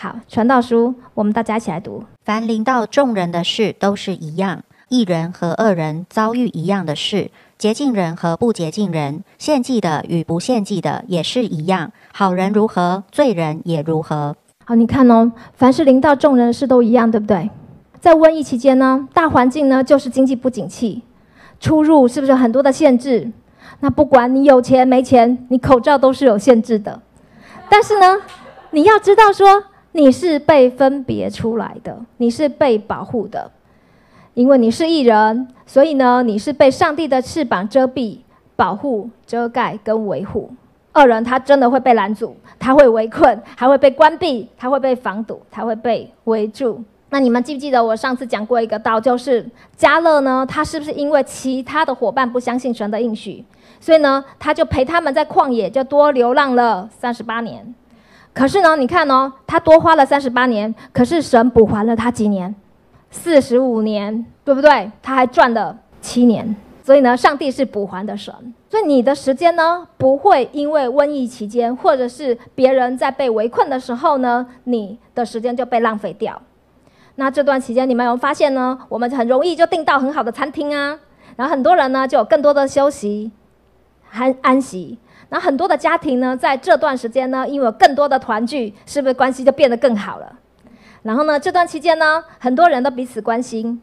[0.00, 2.04] 好，传道书，我们大家一起来读。
[2.24, 11.90] 凡临到众人的事都是一样，一人和二人遭遇一样的事，洁净人和不洁净人，献祭的与不献祭的也是一样。
[12.12, 14.36] 好人如何，罪人也如何。
[14.64, 17.50] 好，你看哦，凡是临到众人的事都一样，对不对？
[17.98, 21.02] 在瘟疫期间呢，大环境呢就是经济不景气，
[21.58, 23.32] 出入是不是很多的限制？
[23.80, 27.02] 那不管你有钱没钱，你口罩都是有限制的。
[27.68, 28.18] 但是呢，
[28.70, 29.64] 你要知道说，
[29.98, 33.50] 你是被分别出来的，你是被保护的，
[34.34, 38.18] 因为你是艺人，所以呢，你是被上帝的翅膀遮蔽、
[38.54, 40.52] 保护、遮盖跟维护。
[40.94, 46.80] 恶人他真的会被拦阻，他会围困，还会被关闭，他会被防堵，他会被围住。
[47.10, 49.44] 那你们记不记得我上次讲过一个道，就是
[49.76, 50.46] 加勒呢？
[50.48, 53.44] 他是不是因为其他的伙伴不相信神的应许，
[53.80, 57.74] 所以呢，他就陪他们在旷野就多流浪了三十八年？
[58.38, 62.54] 可是呢，你看哦，他多花了三十八年，可是神补还了他几年？
[63.10, 64.88] 四十五年，对不对？
[65.02, 66.54] 他还赚了七年。
[66.84, 68.32] 所以呢，上帝是补还的神。
[68.70, 76.40] 所以你的时间呢，不会因为瘟疫期间，或者是别人在被围困的时候呢，你的时间就被浪费掉。
[77.16, 78.78] 那这段期间，你们有发现呢？
[78.88, 80.96] 我们很容易就订到很好的餐厅啊，
[81.34, 83.32] 然后很多人呢就有更多的休息、
[84.12, 84.96] 安安息。
[85.30, 90.32] 那很多的家庭呢，在这段时间呢，因为有更多的团聚，是不是关系就变得更好了？
[91.02, 93.80] 然后呢，这段期间呢，很多人都彼此关心，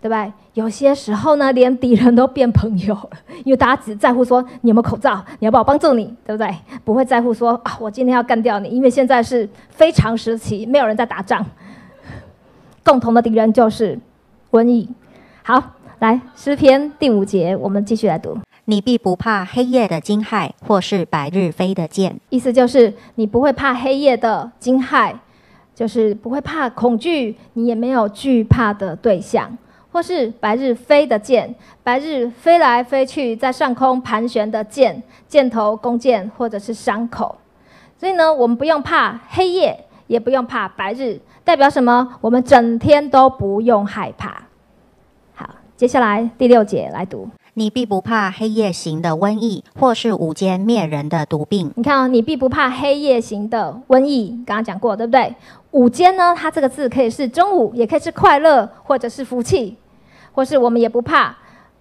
[0.00, 0.32] 对不对？
[0.54, 3.10] 有些时候呢，连敌人都变朋友了，
[3.44, 6.52] 因为大家只在乎说你有没有口罩，你要不要帮助你，对不对？
[6.84, 11.44] 不会在乎说啊，我今天要干掉你，因为现在是非常时期，没有人在打仗。
[12.84, 13.98] 共同的敌人就是
[14.50, 14.88] 瘟疫。
[15.42, 15.62] 好，
[16.00, 18.36] 来诗篇第五节，我们继续来读。
[18.70, 22.14] 你必不怕黑夜的惊骇，或是白日飞的箭。
[22.28, 25.14] 意思就是你不会怕黑夜的惊骇，
[25.74, 29.56] 就是不会怕恐惧，你也没有惧怕的对象，
[29.90, 37.38] 或是白日飞的箭，白日飞来飞去在上空盘旋的箭，箭头弓箭或者是伤口。
[37.96, 41.18] 所以呢，我们不用怕黑夜，也不用怕白日。
[41.42, 42.16] 代表什么？
[42.20, 44.42] 我们整天都不用害怕。
[45.32, 47.26] 好，接下来第六节来读：
[47.58, 51.72] 你必不怕黑夜行的瘟疫，或是午间灭人的毒病。
[51.74, 54.28] 你看啊，你必不怕黑夜行的瘟疫。
[54.46, 55.34] 刚刚讲过，对不对？
[55.72, 59.76] 午间呢，它这个字可以是中午，也可以是快乐，或者是福气，
[60.30, 61.36] 或是我们也不怕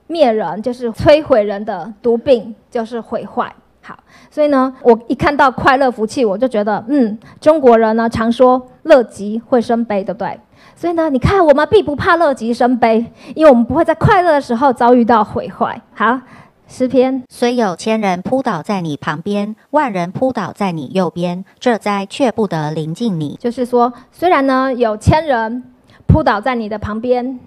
[0.08, 3.54] 灭人，就是摧毁人的毒病，就是毁坏。
[3.84, 4.00] 好，
[4.32, 10.40] 所以呢，我一看到快乐福气，我就觉得，嗯，中国人呢常说乐极会生悲，对不对？
[10.78, 13.04] 所以呢，你看我们必不怕乐极生悲，
[13.34, 15.82] 因为我们不会在快乐的时候遭遇到毁坏。
[15.96, 16.22] 好，
[16.68, 23.36] 诗篇虽有千人扑倒在你旁边，万人扑倒在你右边，这灾却不得临近你。
[23.42, 25.64] 就是说，虽然呢有千人
[26.06, 27.40] 扑倒在你的旁边，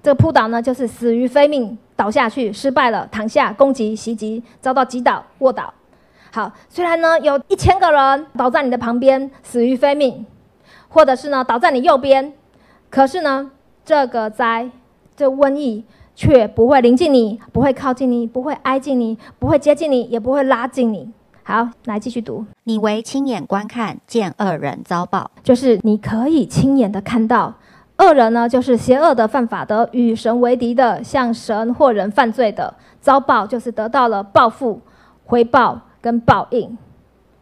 [0.00, 5.74] 这个扑倒呢就是死于非命，倒下去失败了，躺下攻击袭击，遭到击倒卧倒。
[6.30, 10.24] 好，虽然呢有一千个人倒在你的旁边死于非命，
[10.88, 12.32] 或者是呢倒在你右边，
[12.90, 13.50] 可是呢
[13.84, 14.70] 这个灾
[15.16, 15.84] 这瘟疫
[16.14, 21.12] 却不会临近你，不会靠近你，不会挨近你，不会接近你，也不会拉近你。
[21.42, 22.44] 好，来继续读。
[22.64, 27.54] 你为亲眼观看，见恶人遭报，就是你可以亲眼的看到
[27.98, 34.80] 恶人呢，就是邪恶的、犯法的、与神为敌的、向神或人犯罪的，遭报就是得到了报复、
[35.24, 35.80] 回报。
[36.00, 36.78] 跟报应，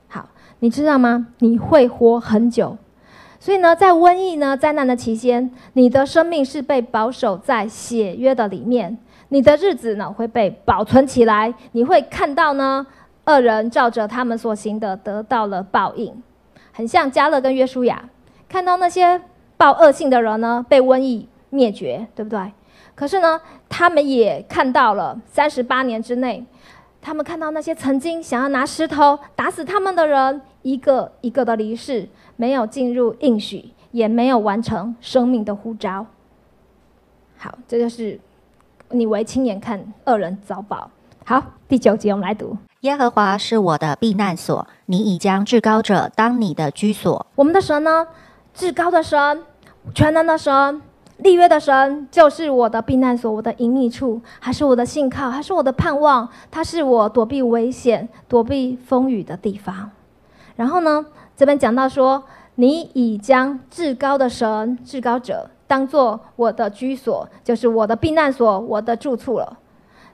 [0.08, 0.30] 好，
[0.60, 1.26] 你知道吗？
[1.40, 2.78] 你会活很久，
[3.46, 11.54] 所以呢，在瘟疫呢灾难的期间，你的生命是被保守在血约的里面，你的日子呢会被保存起来。
[11.70, 12.84] 你会看到呢，
[13.26, 16.12] 恶人照着他们所行的得到了报应，
[16.72, 18.08] 很像加勒跟约书亚，
[18.48, 19.22] 看到那些
[19.56, 22.50] 报恶性的人呢被瘟疫灭绝，对不对？
[22.96, 26.44] 可是呢，他们也看到了三十八年之内。
[27.00, 36.06] 他们看到那些曾经想要拿石头打死他们的人，一个一个的离世，没有进入应许，也没有完成生命的呼召。
[37.36, 38.18] 好，这就是
[38.90, 40.90] 你为亲眼看恶人遭报。
[41.24, 47.26] 好，第九节我们来读：耶和华是我的避难所，你已将至高者当你的居所。
[47.34, 48.06] 我们的神呢？
[48.54, 49.42] 至高的神，
[49.94, 50.80] 全能的神。
[51.18, 56.28] 立约的神就是我的避难所，我的隐秘处，还是我的信靠，还是我的盼望。
[56.50, 59.90] 他是我躲避危险、躲避风雨的地方。
[60.56, 61.06] 然后呢，
[61.36, 62.24] 这边讲到说，
[62.54, 69.58] 你已将至高的神、至高者当做我的居所，就是我的避难所、我的住处了。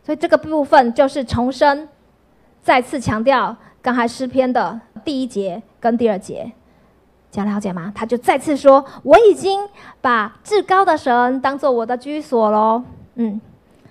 [0.02, 1.88] 所以这个部分就是重申，
[2.60, 6.52] 再次强调刚才诗篇的第一节跟第二节。
[7.30, 7.90] 想了解吗？
[7.94, 9.66] 他就再次说：“我已经
[10.02, 12.82] 把至高的神当做我的居所喽。”
[13.14, 13.40] 嗯，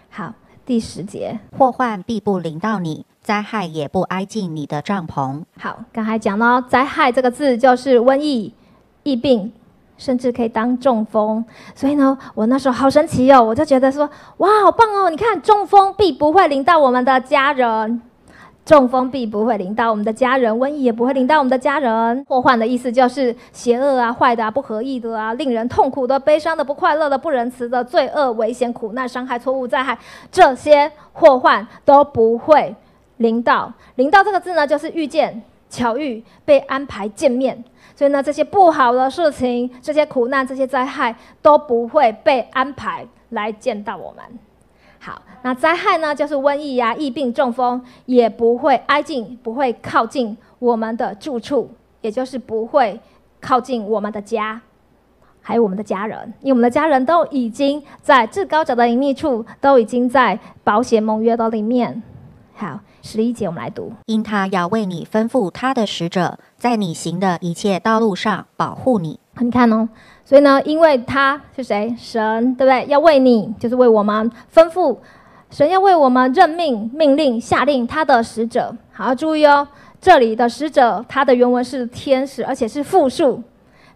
[0.09, 5.43] 好，第十节，祸患必不临到你，灾害也不挨近你的帐篷。
[5.59, 8.53] 好，刚才讲到灾害这个字就是瘟疫、
[9.03, 9.53] 疫病、
[9.97, 11.45] 甚至可以当中风。
[11.75, 15.09] 所以呢，我那时候好神奇哦，我就觉得说，哇，好棒哦！
[15.09, 18.01] 你看，中风必不会临到我们的家人。
[18.63, 22.23] 中风必不会临到我们的家人，瘟疫也不会临到我们的家人。
[22.27, 29.97] 祸患的意思就是邪恶啊、坏的啊、不合意的啊、令人痛苦的、悲伤的、不快乐的、不仁慈的、罪恶、危险、苦难、伤害、错误、灾害，
[30.31, 32.75] 这些祸患都不会
[33.21, 33.71] 临到。
[33.95, 37.63] 临到这个字呢，就是遇见、巧遇、被安排见面。
[37.95, 44.25] 所以呢，这些不好的事情、这些苦难、这些灾害都不会被安排来见到我们。
[44.99, 51.69] 好，那灾害呢，就是瘟疫呀、疫病、中风，也不会挨近，不会靠近我们的住处，
[52.01, 52.99] 也就是不会
[53.39, 54.61] 靠近我们的家，
[55.41, 62.01] 还有我们的家人，因为我们的家人都已经在至高者的隐秘处，都已经在保险盟约的里面。
[62.53, 69.19] 好，十一节我们来读，因他要为你吩咐他的使者，在你行的一切道路上保护你。
[69.39, 69.89] 你看哦。
[70.23, 71.93] 所以呢，因为他是谁？
[71.97, 72.85] 神，对不对？
[72.87, 74.97] 要为你，就是为我们吩咐。
[75.49, 78.73] 神要为我们任命、命令、下令他的使者。
[78.93, 79.67] 好，注意哦，
[79.99, 83.43] 这里的使者，他的原文是天使，而且是复数，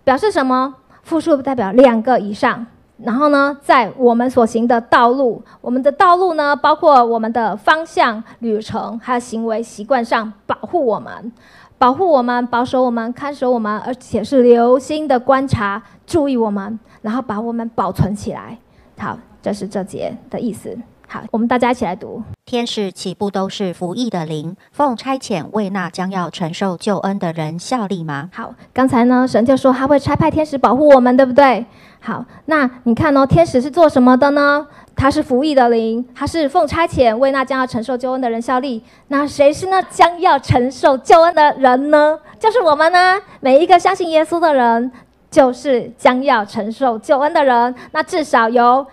[0.04, 0.76] 表示什么？
[1.04, 2.66] 复数代表两个以上。
[2.98, 11.32] 然后呢，在我们所行的道路，我们的道路呢，包括我们的方向、旅程，还有行为习惯上，保护我们。
[11.78, 18.58] 保护我们，保守我们，看守我们，而且是留心的观察、注意我们，然后把我们保存起来。
[18.98, 20.78] 好，这是这节的意思。
[21.06, 28.30] 好，我们大家一起来读：天使岂不都是服役的灵，奉差遣为那将要承受救恩的人效力吗？
[28.32, 31.66] 好，刚才呢，神就说他会差派天使保护我们，对不对？
[32.00, 34.68] 好，那你看哦，天使是做什么的呢？
[34.96, 38.84] 他是服役的灵，他是奉差遣为那将要承受救恩的人效力。
[39.08, 42.20] 那谁是那将要承受救恩的人呢？
[42.40, 44.92] 就是我们呢，每一个相信耶稣的人，
[45.32, 47.74] 就是将要承受救恩的人。
[47.92, 48.86] 那至少有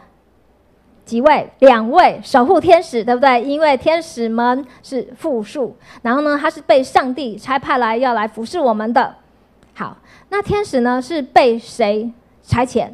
[1.05, 1.51] 几位？
[1.59, 3.43] 两位守护天使，对不对？
[3.43, 9.15] 因为天使们是复数，然后呢，他是被上帝差派来要来服侍我们的。
[9.75, 9.97] 好，
[10.29, 12.91] 那天使呢是被谁差遣？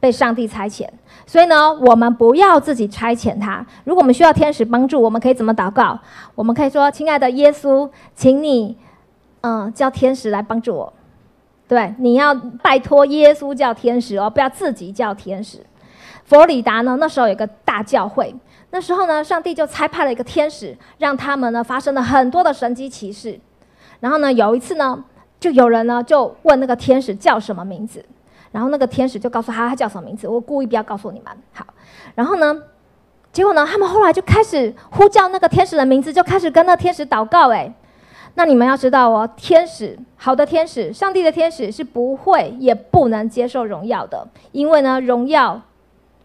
[0.00, 0.88] 被上帝差遣。
[1.26, 3.64] 所以呢，我们不要自己差遣他。
[3.84, 5.98] 如果我们需要天使帮助，我们可以怎么祷告？
[6.34, 8.76] 我们可以说：“亲爱的耶稣，请你，
[9.42, 10.92] 嗯，叫天使来帮助我。”
[11.68, 15.64] 对，你要拜托耶稣叫天使哦，不要自己叫天使。
[16.24, 18.34] 佛罗里达呢，那时候有个大教会，
[18.70, 23.38] 那时候呢，上帝就差派了一个天使，让他们呢发生了很多的神迹奇事。
[24.00, 25.04] 然后呢，有一次呢，
[25.38, 28.04] 就有人呢就问那个天使叫什么名字。
[28.50, 31.32] 然后那个天使就告诉他他叫什么名字，我故意不要告诉你们。
[31.54, 31.64] 好，
[32.14, 32.54] 然后呢，
[33.32, 37.50] 结果呢，他们后来就开始呼叫那个天使的名字，就开始跟那天使祷告。
[37.50, 37.72] 哎，
[38.34, 45.58] 那你们要知道哦，天使好的天使，上帝的天使是不会也不能接受荣耀的，因为呢，荣耀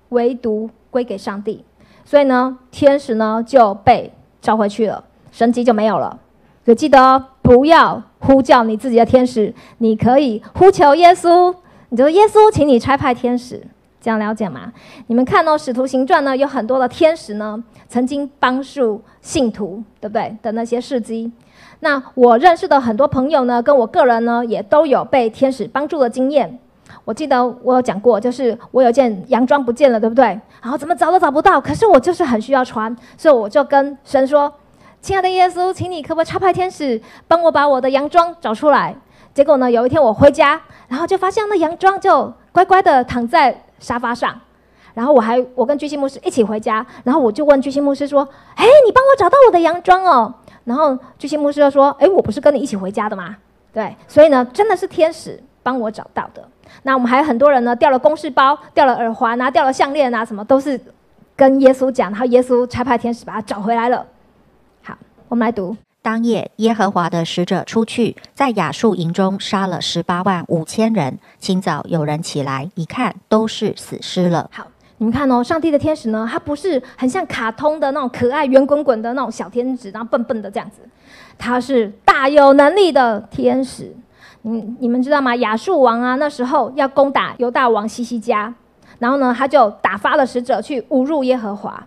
[0.09, 1.63] 唯独归给上帝。
[2.05, 6.19] 所以呢，天使呢就被召回去了，神迹就没有了。
[6.63, 11.53] 所以记得不要呼叫你自己的天使，你可以呼求耶稣。
[11.89, 13.65] 你就说耶稣，请你差派天使，
[14.01, 14.73] 这样了解吗？
[15.07, 20.35] 你们看哦，《使徒行传》呢，有很多的天使呢，曾经帮助信徒，对不对？
[20.41, 21.31] 的那些事迹。
[21.79, 26.59] 那我认识的很多朋友呢，跟我个人呢，也都有被天使帮助的经验。
[27.07, 30.25] 我记得我有讲过，就是我有件洋装不见了，对不对？
[30.61, 34.53] 然后怎么找都找不到，可是我就是很需要穿，所以我就跟神说
[35.01, 38.93] ：“亲爱的耶稣，请你可不可以差派天使帮我把我的洋装找出来？”
[39.33, 40.61] 结果呢，有一天我回家。
[40.89, 44.39] 然后就发现那洋装就乖乖的躺在沙发上，
[44.93, 50.33] 然后我还我跟巨星牧师一起回家，然后我就问巨星牧师说：“哎，你帮我找到我的洋装哦。”
[50.63, 53.35] 然后巨星牧师就说：“哎，我不是跟你一起回家的吗？”
[53.73, 56.47] 对，所以呢，真的是天使帮我找到的。
[56.83, 60.79] 那我们还有很多人呢，掉了公事包、掉了耳环啊、掉了项链啊，什么都是
[61.35, 64.05] 跟耶稣讲，然后耶稣差派天使把它找回来了。
[64.83, 64.97] 好，
[65.27, 65.75] 我们来读。
[66.01, 71.19] 当夜，耶和华的使者出去，在雅述营中杀了十八万五千人。
[71.37, 74.49] 清早有人起来一看，都是死尸了。
[74.53, 74.65] 好，
[74.99, 80.77] 你们看哦，上帝的天使呢，他不是很像卡通的那种可爱圆滚滚的那种小天使，然后笨笨的这样子，
[81.37, 83.93] 他是大有能力的天使。
[84.41, 85.35] 你你们知道吗？
[85.37, 88.53] 亚述王啊，那时候要攻打犹大王西西家，
[88.99, 91.85] 然后呢，他就打发了使者去侮辱耶和华。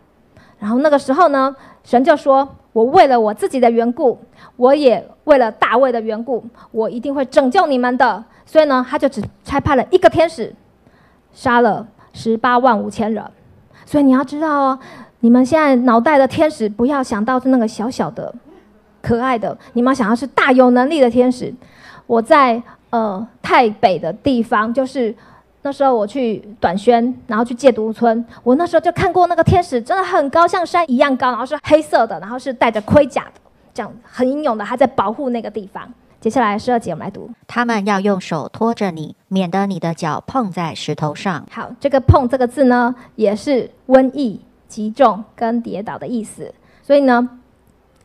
[0.59, 2.49] 然后那个时候呢，神就说。
[2.73, 4.17] 我为了我自己的缘故，
[4.55, 8.25] 我也为了大卫的缘故，我一定会拯救你们的。
[8.47, 10.55] 所以呢，他就只差派了一个天使，
[11.33, 13.25] 杀了十八万五千人。
[13.85, 14.79] 所以你要知道哦，
[15.19, 18.33] 你们现在脑袋的天使，不要想到是那个小小的、
[19.03, 21.53] 可爱的，你们想要是大有能力的天使。
[22.11, 25.15] 我在呃太北的地方，就是
[25.63, 33.41] 那时候我去短宣，然后去戒毒村，我那时候就看过那个天使，真的很高，像山一样高，然后是黑色的，然后是带着盔甲的，
[33.73, 35.89] 这样很英勇的，他在保护那个地方。
[36.21, 41.47] 接下来十二节我们来读，他们要用手托着你，免得你的脚碰在石头上。
[41.49, 46.53] 好，这个“碰”这个字呢，也是瘟疫、击中跟跌倒的意思，
[46.83, 47.31] 所以呢。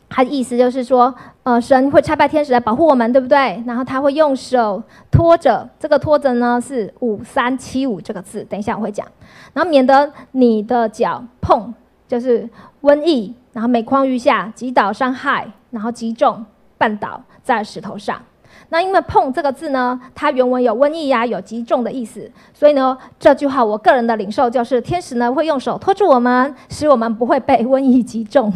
[0.08, 3.62] 他的意思就是说，呃，神会差派天使来保护我们，对不对？
[3.66, 9.06] 然后他会用手托着，这个托着呢是五三七五这个字，等一下我会讲。
[9.52, 11.74] 然后免得你的脚碰，
[12.06, 12.48] 就是
[12.82, 16.44] 瘟疫，然后每况愈下，击倒伤害，然后击中
[16.78, 18.20] 绊倒在石头上。
[18.68, 28.52] 那因为碰这个字呢，它原文有瘟疫呀，有击中的意思，所以呢，这句话我个人的领受就是，天使呢会用手托住我们，使我们不会被瘟疫击中。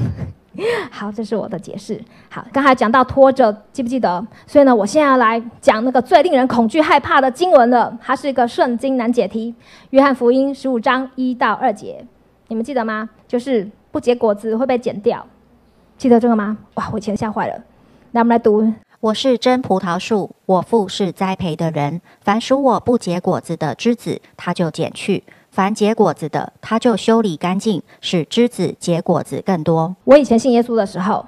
[0.90, 2.00] 好，这是我的解释。
[2.28, 4.26] 好，刚才讲到拖着，记不记得？
[4.46, 7.96] 所以呢，我现在要来讲那个最令人恐惧害怕的经文了。
[8.02, 9.54] 它是一个圣经难解题，
[9.90, 12.04] 《约翰福音》十五章一到二节，
[12.48, 13.08] 你们记得吗？
[13.28, 15.24] 就是不结果子会被剪掉，
[15.96, 16.58] 记得这个吗？
[16.74, 17.54] 哇，我以前吓坏了。
[18.10, 22.00] 来，我们来读：我是真葡萄树，我父是栽培的人。
[22.22, 25.22] 凡属我不结果子的枝子，他就剪去。
[25.50, 29.94] 凡结果子的，他就修理干净，使枝子结果子更多。
[30.04, 31.26] 我以前信耶稣的时候，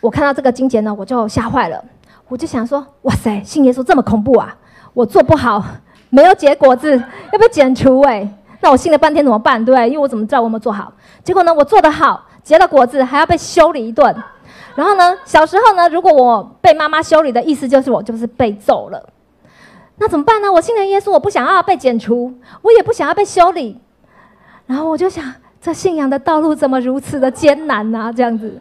[0.00, 1.82] 我看到这个经节呢，我就吓坏了。
[2.28, 4.56] 我就想说：哇塞，信耶稣这么恐怖啊！
[4.92, 5.62] 我做不好，
[6.10, 6.96] 没有结果子，
[7.32, 8.28] 要被剪除哎。
[8.60, 9.62] 那我信了半天怎么办？
[9.64, 10.92] 对，因为我怎么知道我有没有做好？
[11.22, 14.14] 结果呢，我做得好，结了果子，还要被修理一顿。
[14.74, 19.08] 然后呢，小时候呢，如果我被妈妈修理的意思就是我就是被揍了。
[19.96, 20.52] 那怎么办呢？
[20.52, 23.80] 我信了耶稣，我不想要被剪除，我也不想要被修理。
[24.66, 28.12] 然后我就想，这信仰的道路怎么如此的艰难呢？
[28.14, 28.60] 这样子，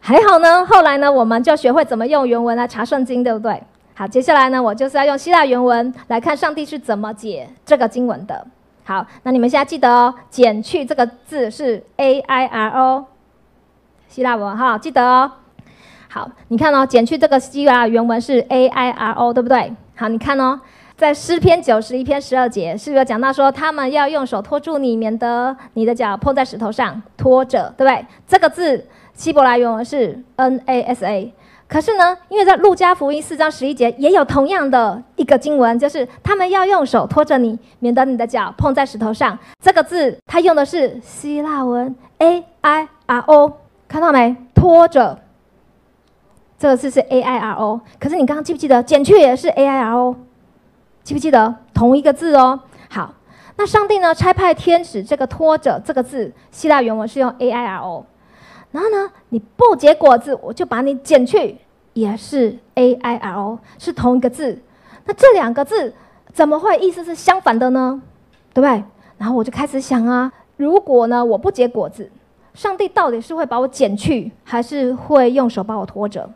[0.00, 0.66] 还好呢。
[0.66, 3.62] 后来呢，我们就学会怎么用原文来查圣经，对不对？
[3.94, 8.46] 好，接下来呢，我就是要用希腊原文来看上帝是怎么解这个经文的。
[8.84, 13.06] 好，那你们现在记得哦，减去这个字是 A I R O，
[14.08, 15.32] 希腊文哈，记得哦。
[16.08, 19.72] 好，你看哦，减去这个希腊原文是 A I R O，对不对？
[19.98, 20.60] 好，你看哦，
[20.94, 28.04] 在诗篇九十一篇十二节，是不是讲到说他们要用手托住你，免得你的脚碰在石头上，托着，对不对？
[28.28, 31.32] 这个字希伯来原文是 N A S A，
[31.66, 39.38] 可是呢，因为在路加福音四章十一节也有同样的一个经文，就是他们要用手托着你，免得你的脚碰在石头上。
[39.64, 43.50] 这个字它用的是希腊文 A I R O，
[43.88, 44.36] 看到没？
[44.54, 45.18] 拖着。
[46.58, 50.16] 这个字是 A I R O，可是你刚刚记不记得减去也是 A I R O，
[51.02, 52.58] 记不记得同一个字哦？
[52.88, 53.12] 好，
[53.56, 58.06] 那上帝呢差派天使这个拖着这个字，希腊原文是用 A I R O，
[58.70, 61.58] 然后呢你不结果子，我就把你减去，
[61.92, 64.58] 也是 A I R O，是同一个字。
[65.04, 65.94] 那这两个字
[66.32, 68.00] 怎么会意思是相反的呢？
[68.54, 68.82] 对不对？
[69.18, 72.10] 然后我就开始想啊，如果呢我不结果子，
[72.54, 76.28] 上帝到底是会把我减去，还是会用手把我拖着？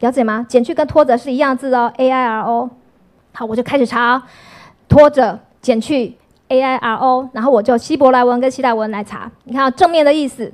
[0.00, 0.44] 了解吗？
[0.48, 2.70] 减去跟拖着是一样字哦，A I R O。
[3.32, 4.22] 好，我就开始查
[4.88, 6.16] 拖着、减去
[6.48, 9.30] A I R O，然后我就希伯来文跟希腊文来查。
[9.44, 10.52] 你看正面的意思，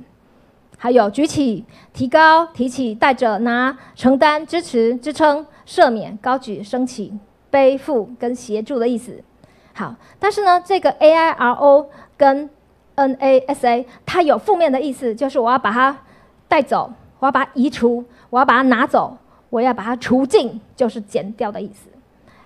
[0.77, 7.17] 还有举起、提高、提起、带着、拿、承担、支持、支撑、赦免、高举、升起、
[7.49, 9.23] 背负跟协助的意思。
[9.73, 12.49] 好，但是呢，这个 A I R O 跟
[12.95, 15.97] N A S A 它有负面的意思，就是我要把它
[16.47, 19.17] 带走，我要把它移除，我要把它拿走。
[19.53, 21.87] 我要把它除尽，就是减掉的意思。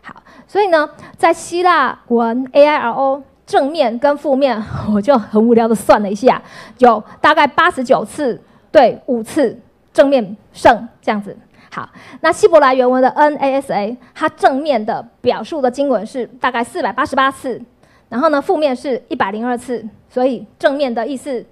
[0.01, 4.61] 好，所以呢，在希腊文 A I R O 正面跟负面，
[4.93, 6.41] 我就很无聊的算了一下，
[6.79, 8.41] 有大概八十九次
[8.73, 9.57] 对五次
[9.93, 11.37] 正面胜这样子。
[11.71, 11.89] 好，
[12.19, 17.61] 那希伯来原文的 N A S A，它正面的表述的经文是大概四百八十八次，
[18.09, 21.45] 然后呢，负面是一百零二次，所以正面的意思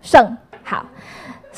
[0.00, 0.34] 胜。
[0.64, 0.86] 好。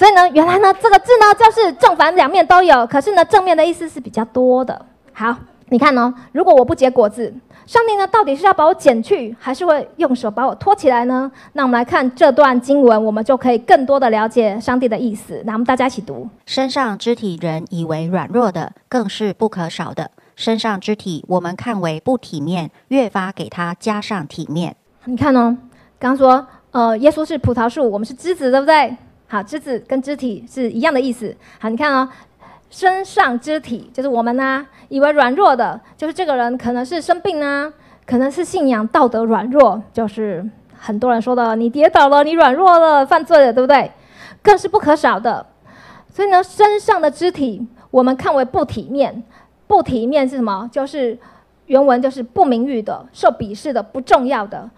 [0.01, 2.87] 所以呢，原来呢，这个字呢，就是正反两面都有。
[2.87, 4.87] 可是呢，正面的意思是比较多的。
[5.13, 5.37] 好，
[5.69, 7.31] 你看呢，如果我不结果子，
[7.67, 11.31] 上帝呢，到底是要把我剪去，还是会用手把我托起来呢？
[11.53, 15.43] 那我们来看这段经文，我们就可以更多的了解上帝的意思。
[15.45, 24.75] 那我们大家一起读：身上肢体人以为软弱的，更是不可少的；身上肢体我们看为不体面，越发给他加上体面。
[25.05, 25.55] 你看哦，
[25.99, 28.97] 刚说，呃，耶稣是葡萄树，我们是枝子，对不对？
[29.33, 31.33] 好，肢子跟肢体是一样的意思。
[31.61, 32.09] 好，你看哦，
[32.69, 37.73] 身上肢体就是我们呐，以为软弱的，就是这个人可能是生病啊，
[38.05, 40.45] 可能是信仰道德软弱，就是
[40.77, 43.93] 很多人说的，你跌倒了，你软弱了，犯罪了，对不对？
[44.43, 45.47] 更是不可少的。
[46.13, 49.23] 所以呢，身上的肢体我们看为不体面，
[49.69, 50.69] 不体面是什么？
[50.73, 51.17] 就是
[51.67, 54.69] 原文就是不名誉的、受鄙视的、不重要的。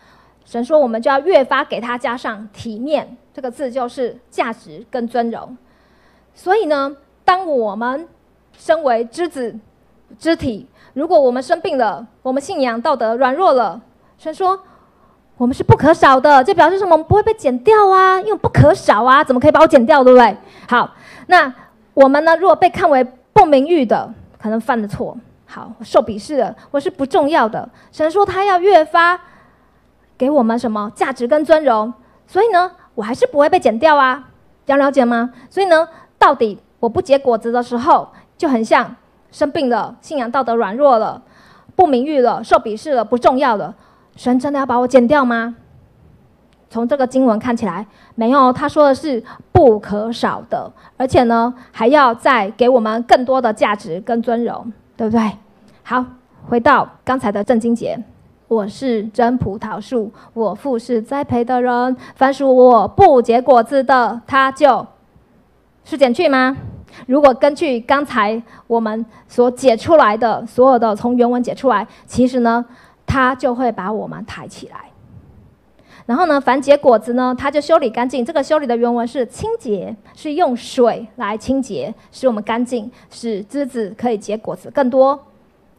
[0.45, 5.57] 神说，我们就要越发给他加上体面这个字，就是价值跟尊荣。
[6.35, 8.09] 所以呢，当我们
[8.57, 9.55] 身为之子、
[10.19, 13.81] 肢体，如果我们生病了，我们信仰道德软弱了，
[14.19, 14.59] 神说
[15.37, 16.93] 我们是不可少的，这表示什么？
[16.93, 20.37] 我们不会被剪掉啊，因为不可少啊，怎么可以把我剪掉，对不对？
[20.69, 20.91] 好，
[21.27, 21.53] 那
[21.95, 22.37] 我们呢？
[22.37, 23.03] 如果被看为
[23.33, 25.17] 不名誉的，可能犯了错，
[25.47, 27.69] 好受鄙视的，我是不重要的。
[27.91, 29.21] 神说他要越发
[30.17, 31.93] 给我们什么价值跟尊荣，
[32.27, 34.29] 所以呢，我还是不会被剪掉啊，
[34.67, 35.31] 这样了解吗？
[35.49, 35.89] 所以呢，
[36.19, 38.97] 到底我不结果子的时候，就很像
[39.31, 41.23] 生病了，信仰道德软弱了，
[41.75, 43.75] 不名誉了，受鄙视了，不重要了。
[44.17, 45.57] 神真的要把我剪掉吗？
[46.69, 48.51] 从这个经文看起来，没有。
[48.53, 49.23] 他说的是
[49.53, 55.33] 不可少的，而且呢，还要再给我们更多的价值跟尊荣，对不对？
[55.83, 56.05] 好，
[56.49, 58.03] 回到刚才的正经节，
[58.53, 61.97] 我是真葡萄树，我父是栽培的人。
[62.15, 64.87] 凡属我不结果子的，他就
[65.85, 66.55] 是减去吗？
[67.07, 72.63] 如果根据刚才我们所解出来的所有的从原文解出来，其实呢？
[73.07, 74.91] 他就会把我们抬起来，
[76.07, 78.25] 然后呢，凡结果子呢，他就修理干净。
[78.25, 85.19] 这个修理的原文是清洁，是用水来清洁，使我们干净，使枝子可以结果子更多。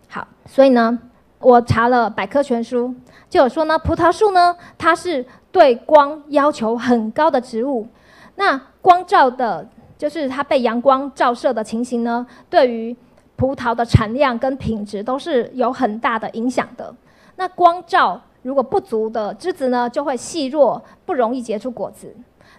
[0.10, 1.00] 好，所以呢，
[1.44, 2.94] 我查了百科全书，
[3.30, 7.88] 就有说呢，葡萄树呢，它是对光要求很高的植物。
[8.36, 9.68] 那光照的，
[9.98, 12.96] 就是它被阳光照射的情形呢，对于
[13.36, 16.94] 葡萄的产量跟品质都是有很大的影响的。
[17.36, 22.16] 那光照如果不足的枝子呢，就会细弱，不容易结出果子。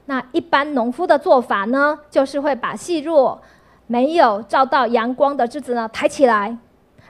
[0.07, 3.41] 那一般农夫的做法呢，就是会把细弱、
[3.87, 6.57] 没有照到阳光的枝子呢抬起来，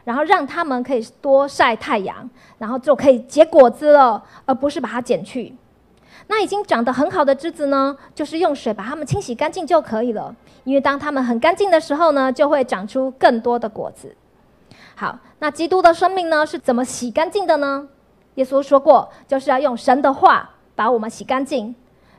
[0.05, 2.29] 然后让它们可以多晒太阳，
[2.59, 5.55] 然后就可以结果子了，而不是把它剪去。
[6.27, 10.35] 那已经长得很好的枝子呢，就是用水把它们清洗干净就可以了。
[10.65, 14.17] 因为当它们很干净的时候呢，就会长出更多的果子。
[14.95, 17.89] 好，那基督的生命呢是怎么洗干净的呢？
[18.37, 21.75] 耶稣说过，就是要用神的话把我们洗干净。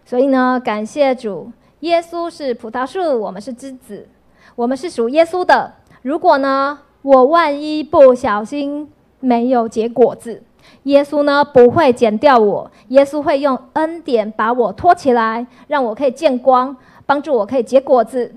[0.05, 4.07] 所以呢，感谢主，耶稣是葡萄树，我们是枝子，
[4.55, 5.73] 我们是属耶稣的。
[6.03, 10.41] 如果呢，我万一不小心没有结果子，
[10.83, 16.75] 耶稣呢不会剪掉我，耶稣会用恩典把我托起来，让我可以见光，
[17.05, 18.33] 帮助我可以结果子。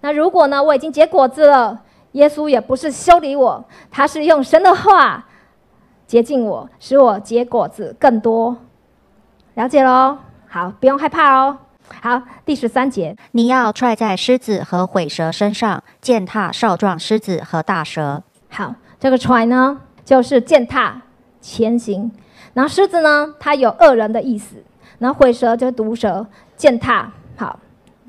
[0.00, 1.82] 那如果呢，我已经结果子了。
[2.12, 5.26] 耶稣也不是修理我，他是用神的话
[6.08, 8.56] 洁净我，使我结果子更多。
[9.54, 10.18] 了解喽，
[10.48, 11.58] 好，不用害怕哦。
[12.00, 18.22] 好，第十三节，你要踹在狮子和毁蛇身上，践踏少壮狮子和大蛇。
[18.48, 21.00] 好，这个踹呢，就是践踏
[21.40, 22.10] 前行。
[22.52, 24.56] 然后狮子呢，它有恶人的意思。
[24.98, 26.26] 然后毁蛇就是毒蛇，
[26.56, 27.58] 践踏好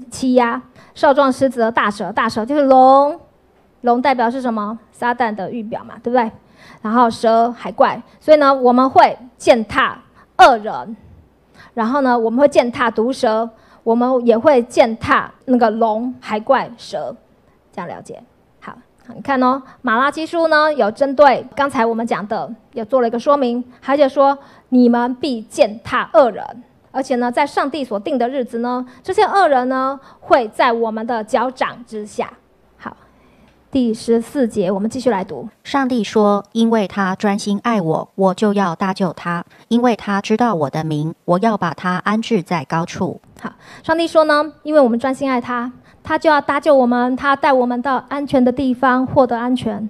[0.09, 0.61] 欺压
[0.93, 3.19] 少壮狮子和大蛇，大蛇就是龙。
[3.81, 4.77] 龙代表是什么？
[4.91, 6.31] 撒旦的预表嘛，对不对？
[6.81, 9.99] 然后蛇海怪，所以呢，我们会践踏
[10.37, 10.95] 恶人，
[11.73, 13.49] 然后呢，我们会践踏毒蛇，
[13.85, 17.15] 我们也会践踏那个龙海怪蛇，
[17.71, 18.19] 这样了解。
[18.59, 18.75] 好，
[19.13, 24.35] 你看哦，马拉基书呢有针对刚才我们讲的，也做了一个说明，而且说
[24.69, 26.43] 你们必践踏恶人，
[26.89, 32.33] 而且呢，在上帝所定的日子呢，这些恶人呢会在我们的脚掌之下。
[32.77, 32.97] 好
[33.69, 35.47] 第十四节，我们继续来读。
[35.63, 45.71] 上帝说：“因为他专心爱我，我就要搭救他；因为他知道我的名，我要把他安置在高处。”好，上帝说呢，因为我们专心爱他，
[46.03, 49.89] 他就要搭救我们，他带我们到安全的地方，获得安全。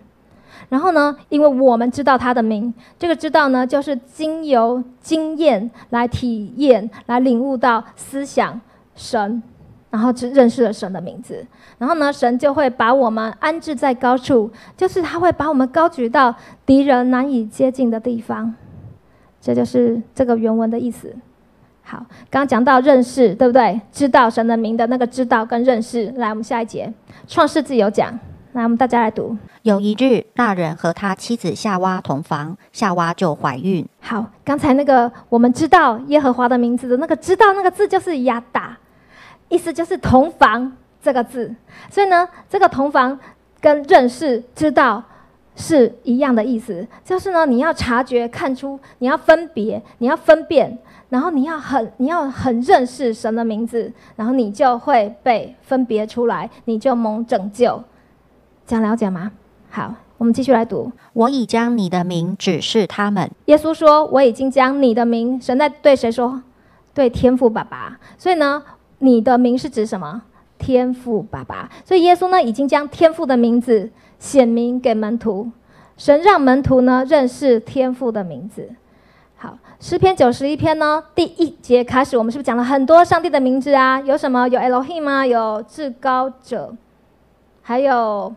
[0.70, 8.60] 然后呢，因为我们知道他的名，这个知道呢，就是经由经验来体验、来领悟到思想
[8.96, 9.42] 神。
[9.92, 11.46] 然后只认识了神的名字，
[11.78, 16.36] 然后呢，神就会把我们安置在高处，就是他会把我们高举到
[16.66, 18.54] 敌人难以接近的地方。
[19.40, 21.16] 这就是这个原文的意思。
[21.88, 21.98] 好，
[22.32, 23.80] 刚刚讲到认识，对不对？
[23.92, 26.12] 知道神的名的那个知道跟认识。
[26.18, 26.92] 来，我们下一节，
[27.28, 28.12] 创世纪有讲。
[28.54, 29.38] 来，我们大家来读。
[29.62, 33.88] 有一日，那人和他妻子夏娃同房，夏娃就怀孕。
[34.00, 38.76] 好，刚才那个我们知道耶和华的名字的那个知道那个字就是亚达。
[39.48, 41.54] 意思就是同房这个字，
[41.92, 43.18] 所以呢，这个同房
[43.62, 45.04] 跟认识、知道
[45.56, 46.86] 是一样的意思。
[47.04, 50.76] 就是呢，你要察觉、看出，你要分别，你要分辨，
[51.10, 57.82] 然后你要很、你要很认识神的名字，然后你就会被分别出来，你就蒙拯救。
[58.66, 59.32] 这样了解吗？
[59.70, 60.92] 好，我们继续来读。
[61.14, 63.30] 我已将你的名指示他们。
[63.46, 66.42] 耶稣说：“我已经将你的名，神在对谁说？
[66.94, 68.00] 对天父爸爸。
[68.18, 68.64] 所以呢，
[69.00, 70.24] 你的名是指什么？
[70.58, 71.70] 天父爸爸。
[71.84, 75.52] 所以耶稣呢，已经将天父的名字显明给门徒。
[75.98, 78.70] 神让门徒呢认识天父的名字。
[79.80, 84.00] 诗篇九十一篇呢，第一节开始，我们是不是讲了很多上帝的名字啊？
[84.02, 84.48] 有什么？
[84.48, 85.26] 有 Elohim 吗？
[85.26, 86.74] 有至高者，
[87.62, 88.34] 还有。”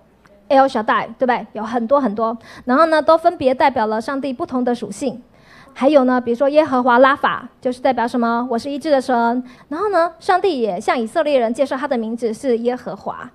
[0.49, 1.47] El Shaddai，对不对？
[1.53, 2.35] 有很多很多，
[2.65, 5.23] 然后呢，都分别代表了上帝不同的属性。
[5.75, 8.49] 还有呢，比如说耶和华拉法，就是代表什么？
[8.51, 9.45] 我是医治的神。
[9.69, 13.31] 然后呢，上帝也向以色列人介绍他的名字是耶和华。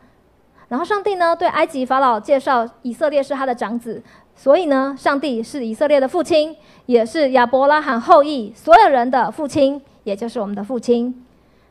[0.70, 4.02] 然后上帝呢，对埃及法老介绍以色列是他的长子。
[4.36, 6.56] 所以呢，上帝是以色列的父亲，
[6.86, 11.26] 也是亚伯拉罕后裔所有人的父亲，也就是我们的父亲。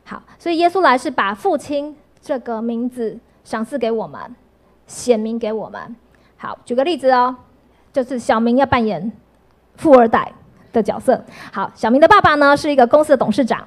[0.04, 4.20] 好，所以耶稣来是把父亲这个名字赏赐给我们。
[4.84, 5.80] 显明给我们。
[6.36, 7.34] 好，举个例子哦，
[7.92, 9.10] 就是小明要扮演
[9.76, 10.30] 富二代
[10.70, 11.24] 的角色。
[11.50, 13.66] 好，小明的爸爸呢是一个公司的董事长，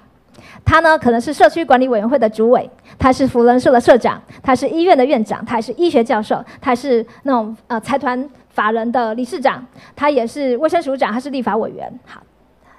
[0.64, 2.70] 他呢可能是社区管理委员会的主委，
[3.00, 9.64] 他是福人社的社长，他是医院的院长，他是医学教授，他是那种呃财团法人的理事长，
[9.96, 12.00] 他也是卫生署长，他是立法委员。
[12.08, 12.24] 好，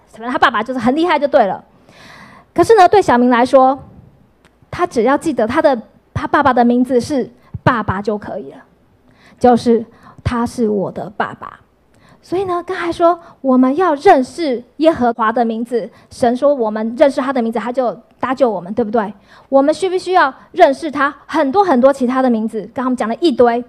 [0.07, 1.65] 反正他爸爸就是很厉害就对了。
[2.53, 3.79] 可是呢，对小明来说，
[4.73, 5.81] 他只要记得他的
[6.13, 7.31] 他爸爸的名字是。
[7.67, 8.59] 爸爸就可以了，
[9.41, 9.85] 就是
[10.23, 11.59] 他是我的爸爸，
[12.23, 19.13] 所以呢，刚才说我们要认识耶和华的名字，神说我们认识他的名字，他就搭救我们，对不对？
[19.49, 22.61] 我们需不需要认识他很多很多其他的名字？
[22.73, 23.65] 刚刚我们讲了一堆，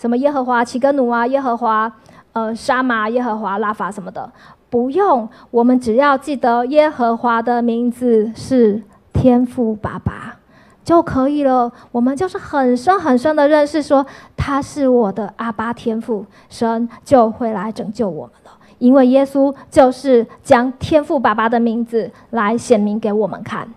[0.00, 1.92] 什么耶和华奇根努啊，耶和华
[2.32, 4.32] 呃沙马，耶和华拉法什么的，
[4.70, 8.82] 不用，我们只要记得耶和华的名字是
[9.12, 10.36] 天父爸爸。
[10.82, 11.70] 就可以了。
[11.92, 14.04] 我们就是很深很深的认识，说
[14.36, 18.50] 他是我的阿巴天父，神就会来拯救我们了。
[18.78, 23.68] 因为耶稣就是将天父爸爸的名字来显明给我们看。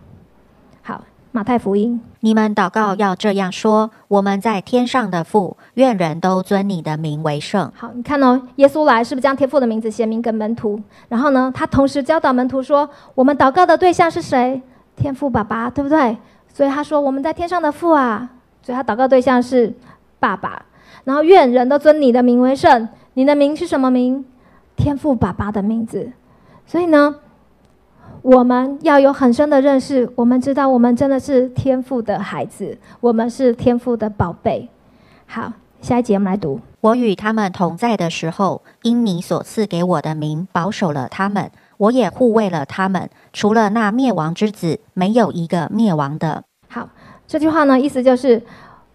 [1.33, 7.71] 好，马太福音，你们祷告要这样说：我们在天上的父，愿人都尊你的名为圣。
[7.75, 10.79] 好，你看哦，耶稣来是不是将天父的名字写明给门徒？
[11.09, 14.61] 然后呢，他同时教导门徒说：我们祷告的对象是谁？
[14.95, 16.15] 天父爸爸，对不对？
[16.53, 18.29] 所以他说：“我们在天上的父啊！”
[18.61, 19.73] 所以他祷告对象是
[20.19, 20.63] 爸爸。
[21.03, 22.87] 然后愿人都尊你的名为圣。
[23.15, 24.23] 你的名是什么名？
[24.75, 26.11] 天父爸爸的名字。
[26.67, 27.15] 所以呢，
[28.23, 30.09] 我们要有很深的认识。
[30.15, 34.69] 我们知道，我们真的是天赋的孩子，我们是天赋的宝贝。
[35.25, 35.51] 好，
[35.81, 41.51] 下一节我们来读：我与他们同在的时候，因你所赐给我的名，保守了他们。
[41.77, 46.45] 我也护卫了他们，除了那灭亡之子，没有一个灭亡的。
[46.69, 46.87] 好，
[47.27, 48.41] 这句话呢，意思就是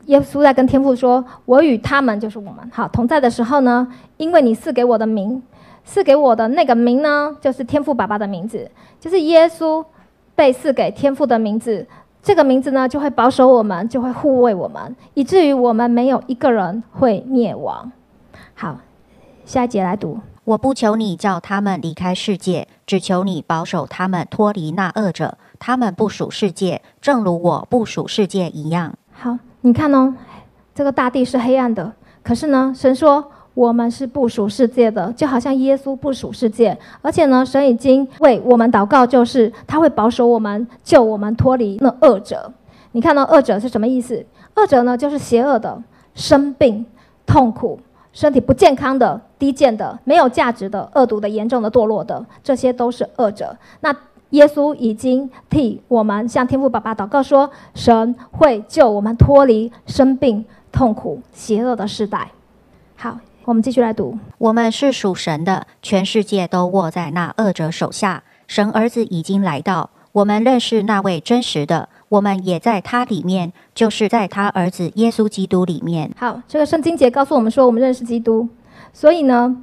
[0.07, 5.43] 耶稣在跟天父说：“我与他们，就是我们，好同在的时候呢，因为你赐给我的名，
[5.91, 8.71] 赐给我的那个名呢，就是天父爸爸的名字，
[9.01, 9.83] 就是耶稣
[10.35, 11.87] 被赐给天父的名字。
[12.23, 17.91] 这个名字呢，就会保守我们，就会护卫我们，以至于我们没有一个人会灭亡。”
[18.55, 18.81] 好，
[19.47, 20.19] 下一节来读。
[20.45, 25.39] 我不求你叫他们离开世界，只求你保守他们脱离那恶者。
[25.59, 28.95] 他们不属世界，正如我不属世界一样。
[29.13, 30.15] 好，你看哦，
[30.75, 36.79] 这个大地是黑暗的，可是呢，神说我们是不属世界的，就好像耶稣不属世界。
[37.03, 42.53] 而且呢，神已经为我们祷告，就是他会保守我们，救我们脱离那恶者。
[42.93, 44.25] 你看到恶者是什么意思？
[44.55, 45.83] 恶者呢，就是邪恶的、
[46.15, 46.87] 生病、
[47.27, 47.81] 痛苦。
[48.13, 53.57] 身体不健康的、低贱的、没有价值的、恶毒的、严重的、堕落的，这些都是恶者。
[53.81, 53.95] 那
[54.31, 62.31] 耶稣已经替我们向天父爸爸祷告说，神会救我们脱离生病、痛苦、邪恶的时代。
[62.97, 63.19] 好，
[63.49, 64.19] 我们继续来读。
[64.37, 68.23] 我们是属神的，全世界都握在那恶者手下。
[68.47, 71.89] 神儿子已经来到，我们认识那位真实的。
[72.11, 76.11] 我们也在他里面，就是在他儿子耶稣基督里面。
[76.19, 78.47] 好，这个圣经节告诉我们说，我们认识基督，
[78.93, 79.57] 所以呢，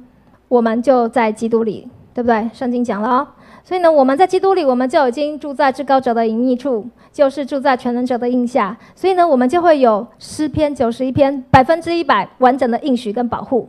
[0.48, 2.50] 我们就在基督里，对不对？
[2.52, 3.28] 圣经讲了哦，
[3.66, 13.68] 所以呢，我们在基督里，我们就已经住在至高者的隐秘处，就是住在全能者的印下，所以呢，我们就会有诗篇九十一篇百分之一百完整的应许跟保护。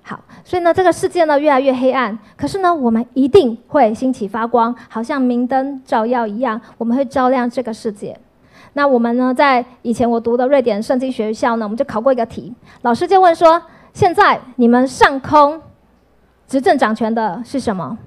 [0.00, 8.18] 好，所以呢，这个世界呢越来越黑暗，可是呢，我们一定会兴起发光，好像明灯照耀一样，我们会照亮这个世界。
[8.72, 13.60] 那我们呢，在以前我读的瑞典圣经学校呢，我们就考过一个题，老师就问说：
[13.92, 15.60] 现在你们上空
[16.48, 17.98] 执政掌权的是什么？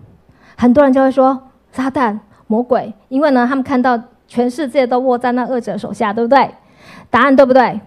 [0.59, 1.41] 很多人就会说
[1.71, 3.97] 撒旦、魔鬼，因为呢，他们看到
[4.27, 6.53] 全世界都握在那恶者手下，对不对？
[7.09, 7.79] 答案对不对？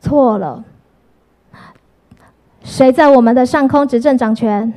[0.00, 0.64] 错了。
[2.62, 4.72] 谁在我们的上空执政掌权？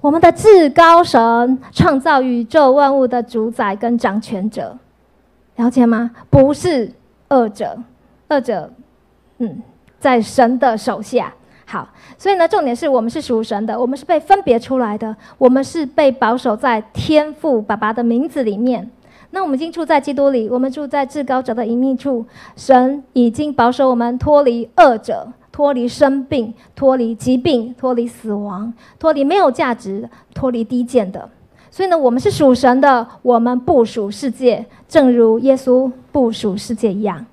[0.00, 4.76] 我们的至高神，创造宇宙万物的主宰跟掌权者，
[5.54, 6.10] 了解吗？
[6.28, 6.90] 不是
[7.28, 7.78] 二者，
[8.26, 8.68] 二者，
[9.38, 9.62] 嗯，
[10.00, 11.32] 在神的手下。
[11.66, 18.90] 好，所以呢，重点是我们是属神的，我们是被分别出来的，我们是被保守在天父爸爸的名字里面。
[19.30, 25.28] 那我们已经住在基督里，我们住在至高者的隐秘处，神已经保守我们脱离恶者。
[25.52, 31.30] 脱离生病，脱离疾病，脱离死亡，脱离没有价值，脱离低贱的。
[31.70, 37.24] 所以呢，我们是属神的，我们不属世界，正如耶稣不属世界一样。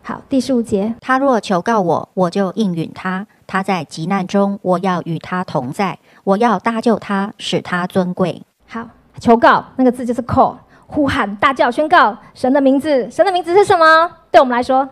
[0.00, 8.42] 好，第十五节，他若求告我，我就应允他；他在急难中，我要与他同在，我要搭救他，使他尊贵。
[8.66, 8.88] 好，
[9.20, 13.08] 求告那个字就是 call，呼喊、大叫、宣告神的名字。
[13.10, 14.10] 神的名字是什么？
[14.30, 14.88] 对我们来说。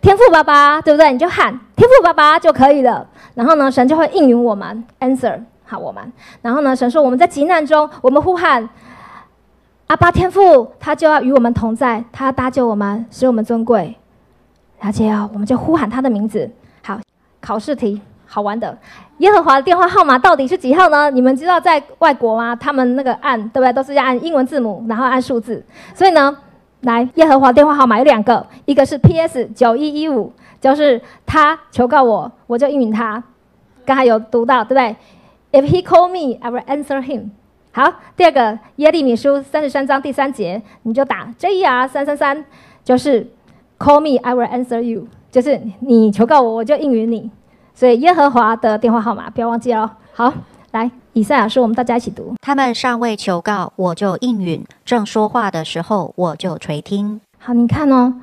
[0.00, 1.12] 天赋爸爸，对不对？
[1.12, 3.06] 你就喊天赋爸爸就可以了。
[3.34, 6.12] 然后呢，神就会应允我们，answer 好我们。
[6.42, 8.68] 然后呢，神说我们在急难中，我们呼喊
[9.88, 13.96] 阿爸天赋，他就要与我们同在，他要搭救我们，使我们尊贵。
[14.80, 16.50] 了解啊，我们就呼喊他的名字。
[17.40, 18.76] 考试题，好玩的。
[19.18, 21.10] 耶和华的电话号码到底是几号呢？
[21.10, 22.54] 你们知道在外国吗？
[22.56, 23.72] 他们那个按，对不对？
[23.72, 25.64] 都是要按英文字母，然后按数字。
[25.94, 26.36] 所以呢。
[26.84, 29.44] 来，耶和华电话号码有两个，一个是 P.S.
[29.54, 30.32] 九一一五，
[30.62, 33.22] 就是他求告我，我就应允他。
[33.84, 34.96] 刚才有读到，对不对
[35.52, 37.32] ？If he call me, I will answer him。
[37.72, 41.86] 好，第二个耶利米书三十三章第三节，你就打 J.E.R.
[41.86, 42.46] 三三三，
[42.82, 43.30] 就是
[43.78, 47.30] Call me, I will answer you，就是你求告我，我就应允你。
[47.74, 49.90] 所以耶和华的电话号码不要忘记哦。
[50.12, 50.32] 好，
[50.72, 50.90] 来。
[51.12, 52.34] 以赛亚书，我们大家一起读。
[52.40, 57.20] 他们尚未求告，我就应允；正说话的时候，我就垂听。
[57.36, 58.14] 好，你看哦，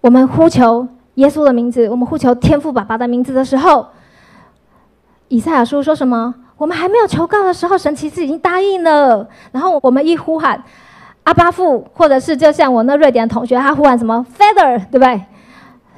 [0.00, 3.88] 我们呼求耶稣的名字，我们呼求天父爸爸的名字的时候，
[5.26, 6.32] 以赛亚书说什么？
[6.58, 9.28] 我们还没有求告的时候，神其实已经答应了。
[9.50, 10.62] 然后我们一呼喊
[11.24, 15.20] 阿巴父，或者是就像我那瑞典同学，他呼喊什么 Father，对不对？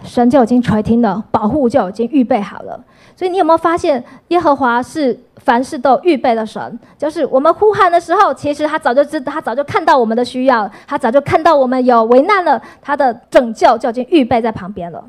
[0.04, 2.78] 神就已经垂听了，保护就已经预备好了。
[3.16, 6.78] 所以你有没有发现，耶和华是凡事都预备的神？
[6.98, 15.04] 就是我们呼喊的时候，其实他早就知道，他早就看到我们的需要，他早就看到我们有危难了，他的拯救就已经预备在旁边了。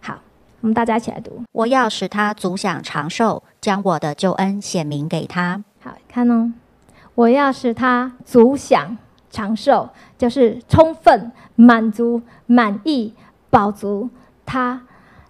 [0.00, 0.14] 好，
[0.62, 5.62] 我们大家一起来读：我要使他足享长寿，将我的救恩显明给他。
[5.82, 6.50] 好看哦，
[7.14, 8.96] 我要使他足享
[9.30, 13.12] 长寿，就是充分满足、满意、
[13.50, 14.08] 饱足
[14.52, 14.82] 他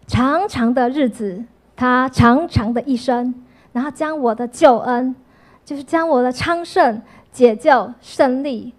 [0.08, 1.44] 长长的日子。
[1.74, 3.34] 他长长的一生，
[3.72, 5.16] 然后将我的救恩，
[5.64, 7.00] 就是将我的昌盛、
[7.32, 8.72] 解救、胜利，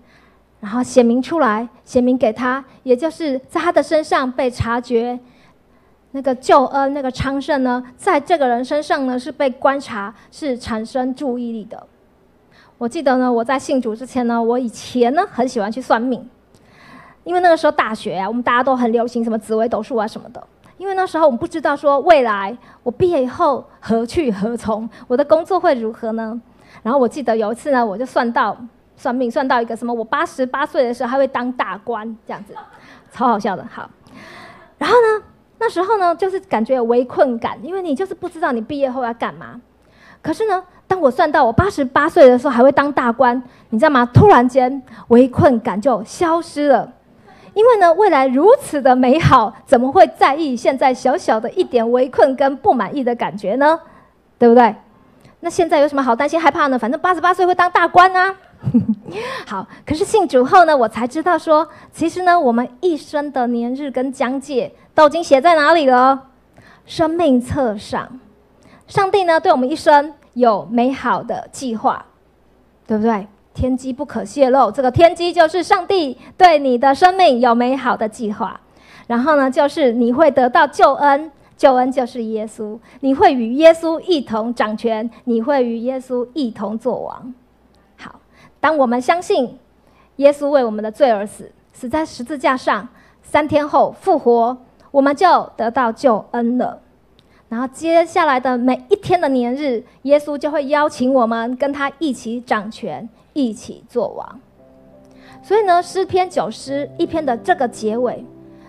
[0.62, 5.20] 然后显明出来，显明给他，也就是在他的身上被察觉。
[6.12, 11.86] 那个救恩、那个昌盛呢，在这个人身上呢是被观察，是产生注意力的。
[12.78, 16.30] 我记得呢，我在信主之前呢，我以前呢很喜欢去算命，
[17.24, 20.44] 因为那个时候大学啊，我们大家都很流行什么紫微斗数啊什么的。
[20.78, 26.42] 因为那时候我们不知道说未来我毕业以后何去何从，我的工作会如何呢？
[26.82, 28.58] 然后我记得有一次呢，我就算到
[28.98, 32.54] 算命，算到一个什么，我八十八岁的时候还会当大官这样子，
[33.12, 33.66] 超好笑的。
[33.72, 33.90] 好，
[34.78, 35.24] 然后呢，
[35.60, 39.62] 那时候呢，就是感觉有围困感，因为你就是不知道你毕业后要干嘛。
[40.22, 44.06] 可是呢，当我算到我八十八岁的时候还会当大官，你知道吗？
[44.14, 46.92] 突然间围困感就消失了。
[47.54, 53.80] 因为呢，未来如此的美好，怎么会在意现在小小的一点围困跟不满意的感觉呢？
[54.40, 54.76] 对不对？
[55.40, 56.80] 那现在有什么好担心害怕呢？
[56.80, 58.36] 反正八十八岁会当大官啊。
[59.46, 66.28] 好，可是信主后呢，我才知道说，其实呢，我们一生的年日跟疆界都已经写在哪里了？
[66.86, 68.20] 生命册上。
[68.88, 72.06] 上帝呢，对我们一生有美好的计划，
[72.88, 73.28] 对不对？
[73.54, 78.60] 天机不可泄露，这个天机就是上帝对你的生命有美好的计划。
[79.08, 87.34] 然后呢，就是你会得到救恩，救恩就是耶稣，你会与耶稣一同掌权，你会与耶稣一同作王。
[87.98, 88.16] 好，
[88.60, 89.58] 当我们相信
[90.16, 92.88] 耶稣为我们的罪而死，死在十字架上，
[93.22, 94.58] 三天后复活，
[94.90, 96.80] 我们就得到救恩了。
[97.50, 103.08] 然后接下来的每一天的年日，耶稣就会邀请我们跟他一起掌权。
[103.34, 104.40] 一起做王，
[105.42, 108.24] 所以呢，诗篇九诗一篇的这个结尾，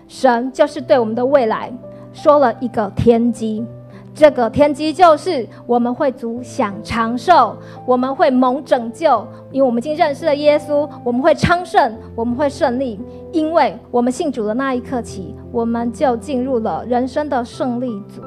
[0.07, 1.71] 神就是对我们的未来
[2.13, 3.65] 说了一个天机。
[4.13, 7.53] 这个天机就是我们会足享长寿，
[7.85, 12.97] 我们会蒙拯救，因为我们已经认识了耶稣，我们会昌盛，我们会胜利，
[13.33, 18.21] 因为我们信主的那一刻起，我们就进入了人生的胜利组。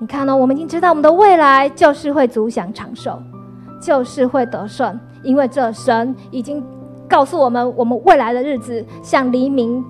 [0.00, 0.36] 你看呢？
[0.36, 3.22] 我们已经知道我们的未来就是会足享长寿，
[3.82, 6.62] 就是会得胜，因为这神已经
[7.08, 9.84] 告诉我们，我们未来的日子像黎明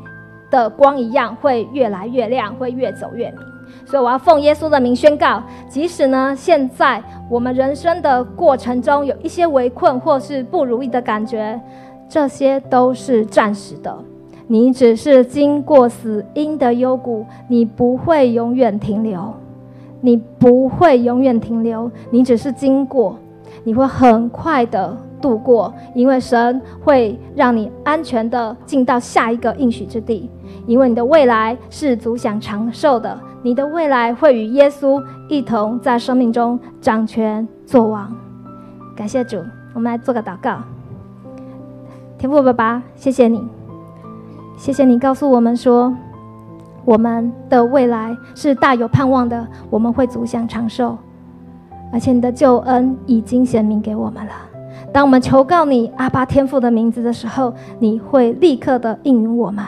[0.51, 3.39] 的光一样，会越来越亮，会越走越明。
[3.85, 11.61] 所以我要奉耶稣的名宣告，即使呢现在我们人生的过程中有一些围困或是不如意的感觉，
[12.09, 13.95] 这些都是暂时的。
[14.47, 19.35] 你只是经过死荫的幽谷，你不会永远停留，
[20.01, 23.17] 你不会永远停留，你只是经过，
[23.65, 30.29] 你会很快的度过，因为神会让你安全的进到下一个应许之地，
[30.67, 38.13] 因为你的未来是足享长寿的，你的未来会与耶稣一同在生命中掌权作王。
[38.97, 39.39] 感谢主，
[39.75, 40.59] 我们来做个祷告。
[42.19, 43.43] 天父爸爸，谢谢你。
[44.57, 45.93] 谢谢你告诉我们说，
[46.85, 50.97] 我们的未来是大有盼望的，我们会足享长寿，
[51.93, 54.33] 而且你的救恩已经显明给我们了。
[54.93, 59.65] 当我们求告你阿巴天父的名字的时候，你会立刻的应允我们，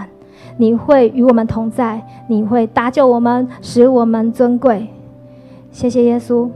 [0.56, 4.88] 你会与我们同在，你会搭救我们，使我们尊贵。
[5.70, 6.48] 谢谢耶稣，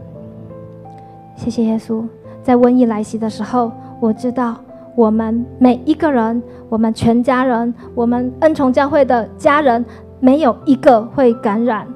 [1.36, 2.02] 谢谢耶稣，
[2.42, 3.70] 在瘟疫来袭的时候，
[4.00, 4.56] 我知道。
[4.94, 9.84] 我们每一个人，我们全家人，我们恩宠教会的家人，
[10.18, 11.86] 没有一个会感染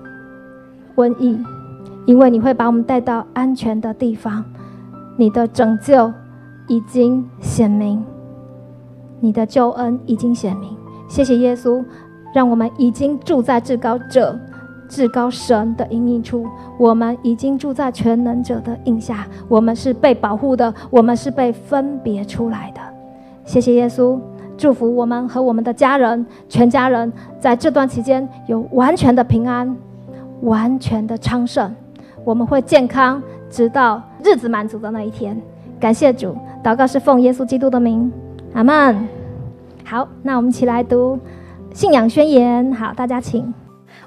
[0.95, 1.37] 瘟疫，
[2.07, 4.45] 因为你会把我们带到安全的地方。
[5.17, 6.11] 你的拯救
[6.69, 8.03] 已经显明，
[9.21, 10.75] 你的救恩已经显明。
[11.09, 11.85] 谢谢耶稣，
[12.35, 14.39] 让我们已经住在至高者、
[14.89, 16.47] 至高神的阴影处。
[16.79, 22.81] 我们已经住在全能者的印下，我们是被保护的，我们是被分别出来的。
[23.45, 24.19] 谢谢耶稣，
[24.57, 29.77] 祝福我们和我们的家人，全家人在这段期间有完全的平安，
[30.41, 31.73] 完全的昌盛。
[32.25, 35.41] 我们会健康，直到日子满足的那一天。
[35.81, 38.11] 感谢主，祷告是奉耶稣基督的名，
[38.55, 39.09] 阿门。
[39.85, 41.19] 好，那我们一起来读
[41.73, 42.73] 信仰宣言。
[42.73, 43.53] 好，大家请。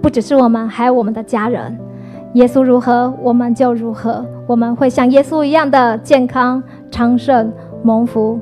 [0.00, 1.78] 不只是我们，还有我们的家人。
[2.34, 4.24] 耶稣如何，我们就如何。
[4.46, 7.52] 我们会像耶稣一样的健康、昌盛、
[7.82, 8.38] 蒙福。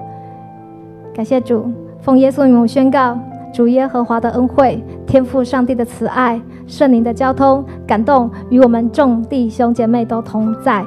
[1.15, 1.71] 感谢主，
[2.01, 3.19] 奉耶稣名宣告：
[3.55, 10.85] 主耶和华的恩惠、天赋上帝的慈爱、圣灵的交通、感动，与我们众弟兄姐妹都同在，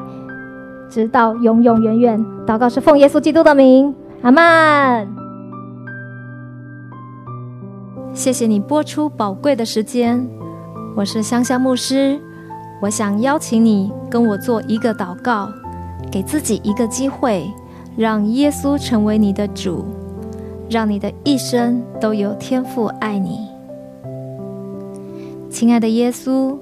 [0.89, 2.25] 直到永永远远。
[2.45, 5.07] 祷告是奉耶稣基督的名，阿门。
[8.13, 10.27] 谢谢你播出宝贵的时间，
[10.95, 12.19] 我是香香牧师。
[12.81, 15.49] 我想邀请你跟我做一个祷告，
[16.11, 17.45] 给自己一个机会，
[17.97, 19.85] 让耶稣成为你的主，
[20.69, 23.47] 让你的一生都有天赋爱你。
[25.49, 26.57] 亲爱的耶稣，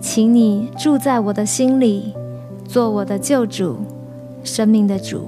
[0.00, 2.14] 请你住在我的心里，
[2.66, 3.76] 做我的救主，
[4.44, 5.26] 生命的主。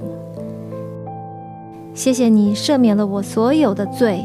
[1.93, 4.23] 谢谢你赦免了我所有的罪，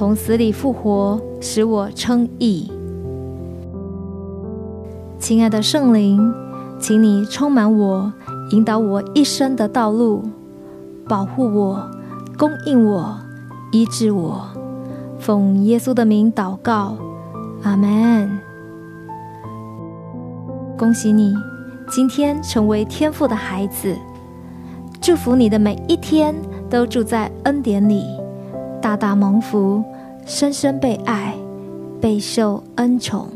[0.00, 2.72] 从死里复活，使我称义。
[5.18, 6.32] 亲爱的圣灵，
[6.78, 8.10] 请你充满我，
[8.52, 10.22] 引导我一生的道路，
[11.06, 11.86] 保护我，
[12.38, 13.14] 供应我，
[13.72, 14.42] 医治我。
[15.18, 16.96] 奉耶稣的名祷告，
[17.62, 18.40] 阿门。
[20.78, 21.34] 恭喜你，
[21.90, 23.94] 今天成为天父的孩子。
[24.98, 26.34] 祝福你的每一天
[26.70, 28.02] 都住在恩典里，
[28.80, 29.84] 大大蒙福，
[30.24, 31.34] 深深被爱，
[32.00, 33.28] 备受恩宠。